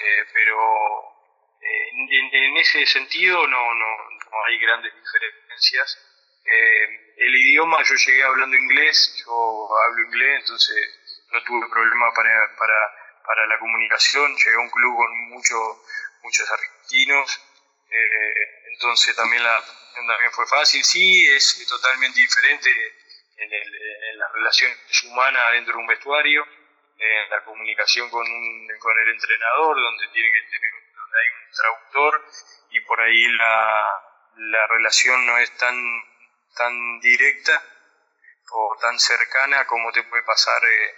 eh, 0.00 0.24
pero 0.32 0.56
eh, 1.60 1.90
en, 2.10 2.56
ese 2.58 2.84
sentido 2.86 3.46
no, 3.46 3.74
no, 3.74 4.10
no 4.30 4.44
hay 4.46 4.58
grandes 4.58 4.92
diferencias. 4.94 5.98
Eh, 6.44 7.14
el 7.16 7.34
idioma, 7.34 7.82
yo 7.82 7.94
llegué 7.94 8.22
hablando 8.22 8.56
inglés, 8.56 9.22
yo 9.24 9.68
hablo 9.82 10.04
inglés, 10.04 10.40
entonces 10.40 11.24
no 11.32 11.42
tuve 11.44 11.68
problema 11.68 12.12
para, 12.14 12.56
para, 12.56 12.94
para 13.28 13.46
la 13.46 13.58
comunicación, 13.58 14.34
llegué 14.36 14.54
a 14.54 14.60
un 14.60 14.70
club 14.70 14.96
con 14.96 15.28
muchos 15.28 15.76
muchos 16.22 16.50
argentinos, 16.50 17.40
entonces 18.72 19.14
también 19.14 19.44
la 19.44 19.62
también 19.94 20.32
fue 20.32 20.46
fácil, 20.46 20.82
sí, 20.82 21.26
es 21.26 21.66
totalmente 21.68 22.20
diferente 22.20 22.70
en, 23.36 23.52
el, 23.52 23.74
en 24.10 24.18
las 24.18 24.32
relaciones 24.32 24.78
humanas 25.04 25.52
dentro 25.52 25.74
de 25.74 25.80
un 25.80 25.86
vestuario, 25.86 26.46
en 26.98 27.30
la 27.30 27.44
comunicación 27.44 28.08
con, 28.10 28.22
un, 28.22 28.68
con 28.80 28.98
el 28.98 29.08
entrenador, 29.10 29.76
donde 29.76 30.08
tiene 30.08 30.32
que 30.32 30.42
tener 30.50 30.70
donde 30.94 31.18
hay 31.18 31.28
un 31.28 31.52
traductor 31.52 32.24
y 32.70 32.80
por 32.80 33.00
ahí 33.00 33.28
la, 33.36 33.88
la 34.36 34.66
relación 34.68 35.26
no 35.26 35.38
es 35.38 35.50
tan, 35.56 35.76
tan 36.56 37.00
directa 37.00 37.62
o 38.50 38.76
tan 38.80 38.98
cercana 38.98 39.66
como 39.66 39.92
te 39.92 40.02
puede 40.04 40.22
pasar 40.22 40.62
eh, 40.64 40.94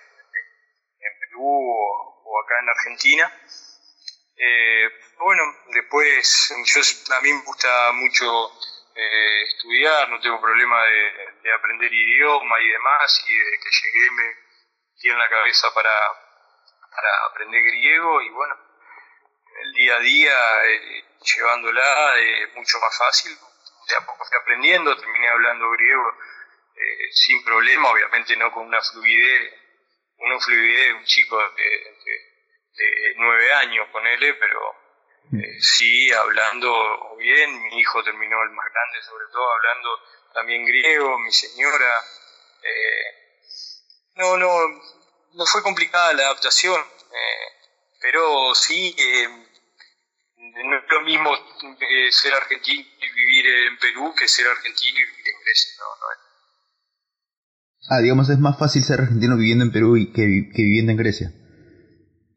en 1.01 1.19
Perú 1.21 1.45
o, 1.45 2.20
acá 2.39 2.61
en 2.61 2.69
Argentina. 2.69 3.33
Eh, 4.37 4.89
bueno, 5.19 5.43
después 5.69 6.55
yo, 6.65 6.81
a 7.15 7.21
mí 7.21 7.33
me 7.33 7.43
gusta 7.43 7.93
mucho 7.93 8.51
eh, 8.95 9.43
estudiar, 9.43 10.09
no 10.09 10.21
tengo 10.21 10.41
problema 10.41 10.83
de, 10.85 11.53
aprender 11.53 11.93
idioma 11.93 12.61
y 12.61 12.69
demás, 12.69 13.25
y 13.29 13.35
desde 13.35 13.61
que 13.61 13.71
llegué 13.71 14.11
me 14.13 14.35
tiene 14.99 15.19
la 15.19 15.29
cabeza 15.29 15.73
para, 15.75 15.93
para 16.91 17.27
aprender 17.31 17.63
griego 17.63 18.23
y 18.23 18.31
bueno, 18.31 18.57
el 19.63 19.73
día 19.73 19.97
a 19.97 20.01
día 20.01 20.65
eh, 20.67 21.05
llevándola 21.21 22.19
es 22.19 22.55
mucho 22.55 22.79
más 22.81 22.97
fácil, 22.97 23.37
de 23.89 23.97
a 23.97 24.07
poco 24.07 24.25
fui 24.25 24.39
aprendiendo, 24.39 24.97
terminé 24.97 25.29
hablando 25.29 25.71
griego 25.73 26.15
sin 27.13 27.45
problema, 27.45 27.91
obviamente 27.91 28.35
no 28.37 28.51
con 28.53 28.67
una 28.67 28.81
fluidez, 28.81 29.60
una 30.21 30.39
fluidez, 30.39 30.95
un 30.95 31.05
chico 31.05 31.39
de, 31.39 31.65
de 32.77 33.15
nueve 33.17 33.53
años 33.55 33.89
con 33.91 34.07
él, 34.07 34.37
pero 34.39 34.61
eh, 35.33 35.61
sí, 35.61 36.13
hablando 36.13 37.17
bien, 37.19 37.63
mi 37.63 37.81
hijo 37.81 38.03
terminó 38.03 38.43
el 38.43 38.51
más 38.51 38.67
grande, 38.73 39.03
sobre 39.03 39.27
todo 39.33 39.53
hablando 39.53 40.01
también 40.35 40.67
griego, 40.67 41.19
mi 41.19 41.33
señora. 41.33 42.05
Eh, 42.63 43.05
no, 44.17 44.37
no, 44.37 44.51
no 45.35 45.47
fue 45.47 45.63
complicada 45.63 46.13
la 46.15 46.25
adaptación, 46.25 46.81
eh, 46.81 47.97
pero 48.01 48.55
sí, 48.55 48.97
no 50.37 50.77
es 50.77 50.85
lo 50.89 51.01
mismo 51.03 51.37
ser 52.11 52.35
argentino 52.35 52.89
y 53.01 53.11
vivir 53.13 53.47
en 53.47 53.79
Perú 53.79 54.15
que 54.15 54.27
ser 54.27 54.49
argentino 54.49 54.99
y 54.99 55.05
vivir 55.05 55.29
en 55.29 55.41
Grecia. 55.43 55.73
No, 55.79 55.85
no 55.97 56.30
Ah, 57.89 57.99
digamos, 58.01 58.29
es 58.29 58.39
más 58.39 58.59
fácil 58.59 58.85
ser 58.85 59.01
argentino 59.01 59.37
viviendo 59.37 59.65
en 59.65 59.73
Perú 59.73 59.95
que, 60.15 60.51
que 60.55 60.63
viviendo 60.63 60.93
en 60.93 60.99
Grecia. 60.99 61.33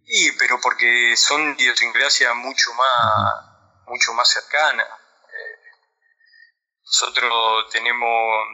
Sí, 0.05 0.31
pero 0.37 0.59
porque 0.61 1.15
son 1.17 1.55
idiosincrasia 1.57 2.33
mucho 2.33 2.73
más, 2.73 3.45
mucho 3.87 4.13
más 4.13 4.29
cercana. 4.29 4.83
Eh, 4.83 5.57
nosotros 6.85 7.69
tenemos, 7.71 8.47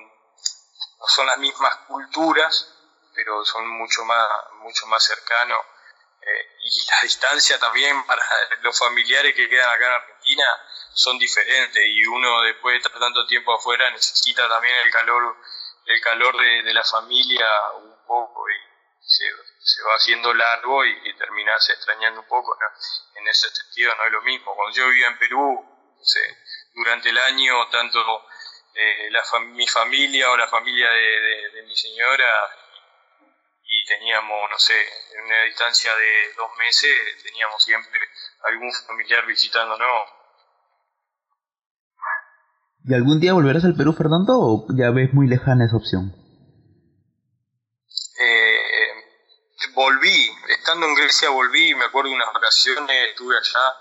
no 1.00 1.08
son 1.08 1.28
las 1.28 1.38
mismas 1.38 1.76
culturas, 1.88 2.74
pero 3.14 3.44
son 3.46 3.68
mucho 3.68 4.06
más, 4.06 4.28
mucho 4.64 4.88
más 4.88 5.04
cercanos. 5.04 5.60
Eh, 6.22 6.48
y 6.64 6.88
la 6.88 7.02
distancia 7.04 7.60
también 7.60 8.06
para 8.06 8.24
los 8.62 8.78
familiares 8.78 9.34
que 9.36 9.50
quedan 9.50 9.70
acá 9.70 9.86
en 9.86 9.94
Argentina 9.94 10.44
son 10.94 11.18
diferentes 11.18 11.82
y 11.86 12.06
uno 12.06 12.42
después 12.42 12.74
de 12.74 12.78
estar 12.78 13.00
tanto 13.00 13.26
tiempo 13.28 13.54
afuera 13.54 13.90
necesita 13.92 14.48
también 14.50 14.76
el 14.86 14.92
calor 14.92 15.38
el 15.90 16.02
calor 16.02 16.38
de, 16.38 16.64
de 16.64 16.74
la 16.74 16.84
familia 16.84 17.48
un 17.78 18.06
poco 18.06 18.46
y 18.50 18.54
se, 19.02 19.26
se 19.60 19.82
va 19.84 19.96
haciendo 19.96 20.34
largo 20.34 20.86
y, 20.86 21.10
y, 21.10 21.18
terminás 21.18 21.68
extrañando 21.70 22.22
un 22.22 22.28
poco. 22.28 22.56
En 23.16 23.28
ese 23.28 23.50
sentido 23.50 23.96
no 23.96 24.06
es 24.06 24.12
lo 24.12 24.22
mismo. 24.22 24.56
Cuando 24.56 24.76
yo 24.76 24.88
vivía 24.88 25.08
en 25.08 25.18
Perú, 25.18 25.66
durante 26.74 27.10
el 27.10 27.18
año, 27.18 27.68
tanto 27.70 28.26
eh, 28.76 29.10
la 29.10 29.24
mi 29.40 29.68
familia 29.68 30.30
o 30.30 30.38
la 30.38 30.48
familia 30.48 30.90
de, 30.92 31.50
de, 31.50 31.62
mi 31.64 31.76
señora, 31.76 32.32
y 33.64 33.86
teníamos, 33.86 34.50
no 34.50 34.60
sé, 34.60 34.88
en 35.14 35.24
una 35.24 35.44
distancia 35.44 35.96
de 35.96 36.34
dos 36.34 36.56
meses, 36.58 37.24
teníamos 37.24 37.64
siempre 37.64 38.00
algún 38.44 38.72
familiar 38.74 39.26
visitándonos. 39.26 40.19
¿Y 42.86 42.94
algún 42.94 43.20
día 43.20 43.34
volverás 43.34 43.66
al 43.66 43.76
Perú, 43.76 43.94
Fernando, 43.94 44.40
o 44.40 44.68
ya 44.76 44.92
ves 44.92 45.14
muy 45.14 45.28
lejana 45.28 45.66
esa 45.66 45.78
opción? 45.78 46.14
volví, 49.80 50.30
estando 50.50 50.88
en 50.88 50.96
Grecia 50.96 51.30
volví, 51.30 51.74
me 51.74 51.86
acuerdo 51.86 52.10
de 52.10 52.16
unas 52.16 52.34
vacaciones, 52.34 53.10
estuve 53.10 53.38
allá, 53.38 53.74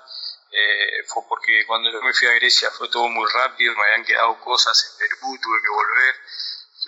eh, 0.53 1.03
fue 1.07 1.23
porque 1.29 1.67
cuando 1.67 1.91
yo 1.91 2.01
me 2.03 2.13
fui 2.13 2.29
a 2.29 2.35
Grecia 2.35 2.71
fue 2.71 2.89
todo 2.89 3.09
muy 3.09 3.27
rápido, 3.33 3.75
me 3.75 3.83
habían 3.85 4.05
quedado 4.05 4.39
cosas 4.41 4.75
en 4.93 4.99
Perú, 4.99 5.39
tuve 5.43 5.59
que 5.61 5.71
volver, 5.71 6.15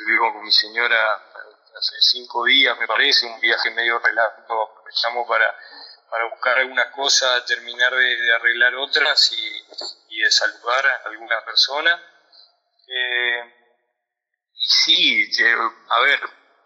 vivimos 0.06 0.32
con 0.32 0.44
mi 0.44 0.52
señora 0.52 1.14
hace 1.76 1.96
cinco 2.00 2.44
días 2.44 2.78
me 2.78 2.86
parece, 2.86 3.26
un 3.26 3.40
viaje 3.40 3.70
medio 3.72 3.98
relámpago, 3.98 4.70
aprovechamos 4.70 5.26
para, 5.26 5.46
para 6.10 6.24
buscar 6.24 6.58
algunas 6.58 6.92
cosas, 6.94 7.46
terminar 7.46 7.94
de, 7.94 8.34
arreglar 8.34 8.74
otras 8.74 9.32
y, 9.32 10.16
y, 10.16 10.20
de 10.20 10.30
saludar 10.30 10.86
a 10.86 11.08
alguna 11.08 11.44
persona. 11.44 12.02
Eh, 12.88 13.54
y 14.54 14.66
sí, 15.32 15.42
a 15.88 16.00
ver, 16.00 16.20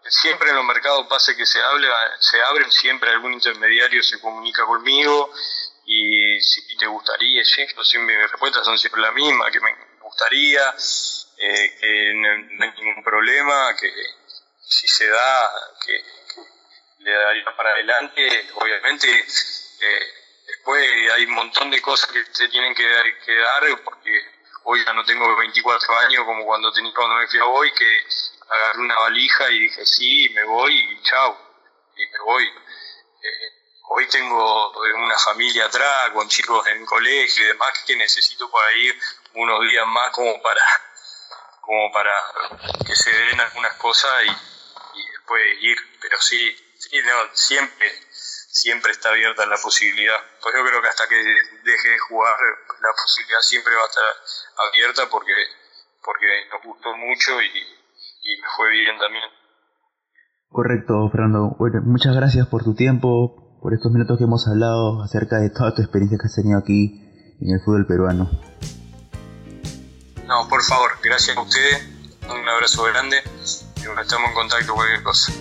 siempre 0.07 0.49
en 0.49 0.55
los 0.55 0.65
mercados 0.65 1.07
pasa 1.07 1.35
que 1.35 1.45
se, 1.45 1.61
hable, 1.61 1.87
se 2.19 2.41
abren, 2.41 2.71
siempre 2.71 3.11
algún 3.11 3.33
intermediario 3.33 4.03
se 4.03 4.19
comunica 4.19 4.65
conmigo 4.65 5.31
y 5.85 6.41
si 6.41 6.75
te 6.77 6.87
gustaría, 6.87 7.43
sí, 7.45 7.65
mis 7.99 8.17
respuestas 8.17 8.65
son 8.65 8.77
siempre 8.77 9.01
las 9.01 9.13
mismas, 9.13 9.51
que 9.51 9.59
me 9.59 9.71
gustaría, 10.01 10.73
eh, 11.37 11.77
que 11.79 12.13
no, 12.15 12.29
hay 12.63 12.71
ningún 12.81 13.03
problema, 13.03 13.75
que 13.75 13.91
si 14.61 14.87
se 14.87 15.07
da, 15.07 15.51
que, 15.85 16.03
le 17.05 17.11
daría 17.11 17.55
para 17.55 17.69
adelante, 17.69 18.49
obviamente 18.55 19.07
eh, 19.07 20.13
después 20.47 21.11
hay 21.13 21.25
un 21.25 21.33
montón 21.33 21.69
de 21.69 21.79
cosas 21.79 22.09
que 22.11 22.25
se 22.31 22.47
tienen 22.47 22.73
que, 22.73 22.83
dar 22.83 23.63
porque 23.83 24.11
hoy 24.63 24.83
ya 24.83 24.91
no 24.93 25.05
tengo 25.05 25.35
24 25.35 25.99
años 25.99 26.25
como 26.25 26.43
cuando 26.45 26.71
tenía 26.73 26.91
cuando 26.95 27.17
me 27.17 27.27
fui 27.27 27.39
a 27.39 27.45
hoy 27.45 27.71
que 27.73 28.03
agarré 28.49 28.79
una 28.79 28.97
valija 28.99 29.51
y 29.51 29.59
dije 29.59 29.85
sí, 29.85 30.29
me 30.33 30.43
voy 30.45 30.73
y 30.73 31.01
chao, 31.03 31.37
y 31.95 32.07
me 32.07 32.19
voy. 32.25 32.43
Eh, 32.43 33.51
hoy 33.89 34.07
tengo 34.07 34.71
una 34.95 35.19
familia 35.19 35.65
atrás, 35.65 36.09
con 36.09 36.27
chicos 36.27 36.65
en 36.67 36.87
colegio 36.87 37.45
y 37.45 37.47
demás 37.49 37.83
que 37.85 37.95
necesito 37.95 38.49
para 38.49 38.73
ir 38.77 38.99
unos 39.35 39.61
días 39.61 39.85
más 39.85 40.09
como 40.09 40.41
para 40.41 40.65
como 41.61 41.91
para 41.91 42.23
que 42.85 42.95
se 42.95 43.11
den 43.11 43.39
algunas 43.39 43.73
cosas 43.75 44.23
y, 44.25 45.11
después 45.11 45.57
ir, 45.61 45.77
pero 45.99 46.19
sí, 46.21 46.64
sí 46.89 46.97
siempre 47.33 47.87
siempre 48.55 48.91
está 48.91 49.09
abierta 49.09 49.45
la 49.45 49.57
posibilidad. 49.57 50.17
Pues 50.41 50.55
yo 50.55 50.65
creo 50.65 50.81
que 50.81 50.87
hasta 50.87 51.07
que 51.07 51.15
deje 51.15 51.89
de 51.89 51.99
jugar 51.99 52.35
la 52.81 52.91
posibilidad 52.95 53.41
siempre 53.41 53.75
va 53.75 53.83
a 53.83 53.85
estar 53.85 54.03
abierta 54.69 55.09
porque 55.09 55.33
porque 56.03 56.27
nos 56.51 56.63
gustó 56.63 56.95
mucho 56.95 57.41
y, 57.41 57.47
y 57.47 58.41
me 58.41 58.47
fue 58.55 58.69
bien 58.69 58.97
también. 58.97 59.25
Correcto, 60.49 61.09
Fernando. 61.11 61.55
Bueno, 61.59 61.81
muchas 61.83 62.15
gracias 62.15 62.47
por 62.47 62.63
tu 62.63 62.75
tiempo, 62.75 63.59
por 63.61 63.73
estos 63.73 63.91
minutos 63.91 64.17
que 64.17 64.23
hemos 64.23 64.47
hablado 64.47 65.03
acerca 65.03 65.37
de 65.37 65.49
toda 65.49 65.73
tu 65.73 65.81
experiencia 65.81 66.17
que 66.17 66.27
has 66.27 66.35
tenido 66.35 66.59
aquí 66.59 67.35
en 67.41 67.51
el 67.51 67.59
fútbol 67.65 67.85
peruano. 67.87 68.29
No, 70.27 70.47
por 70.47 70.63
favor, 70.63 70.91
gracias 71.03 71.35
a 71.35 71.41
ustedes, 71.41 71.83
un 72.29 72.47
abrazo 72.47 72.83
grande 72.83 73.21
y 73.77 74.01
estamos 74.01 74.29
en 74.29 74.33
contacto 74.33 74.67
con 74.67 74.75
cualquier 74.77 75.03
cosa. 75.03 75.33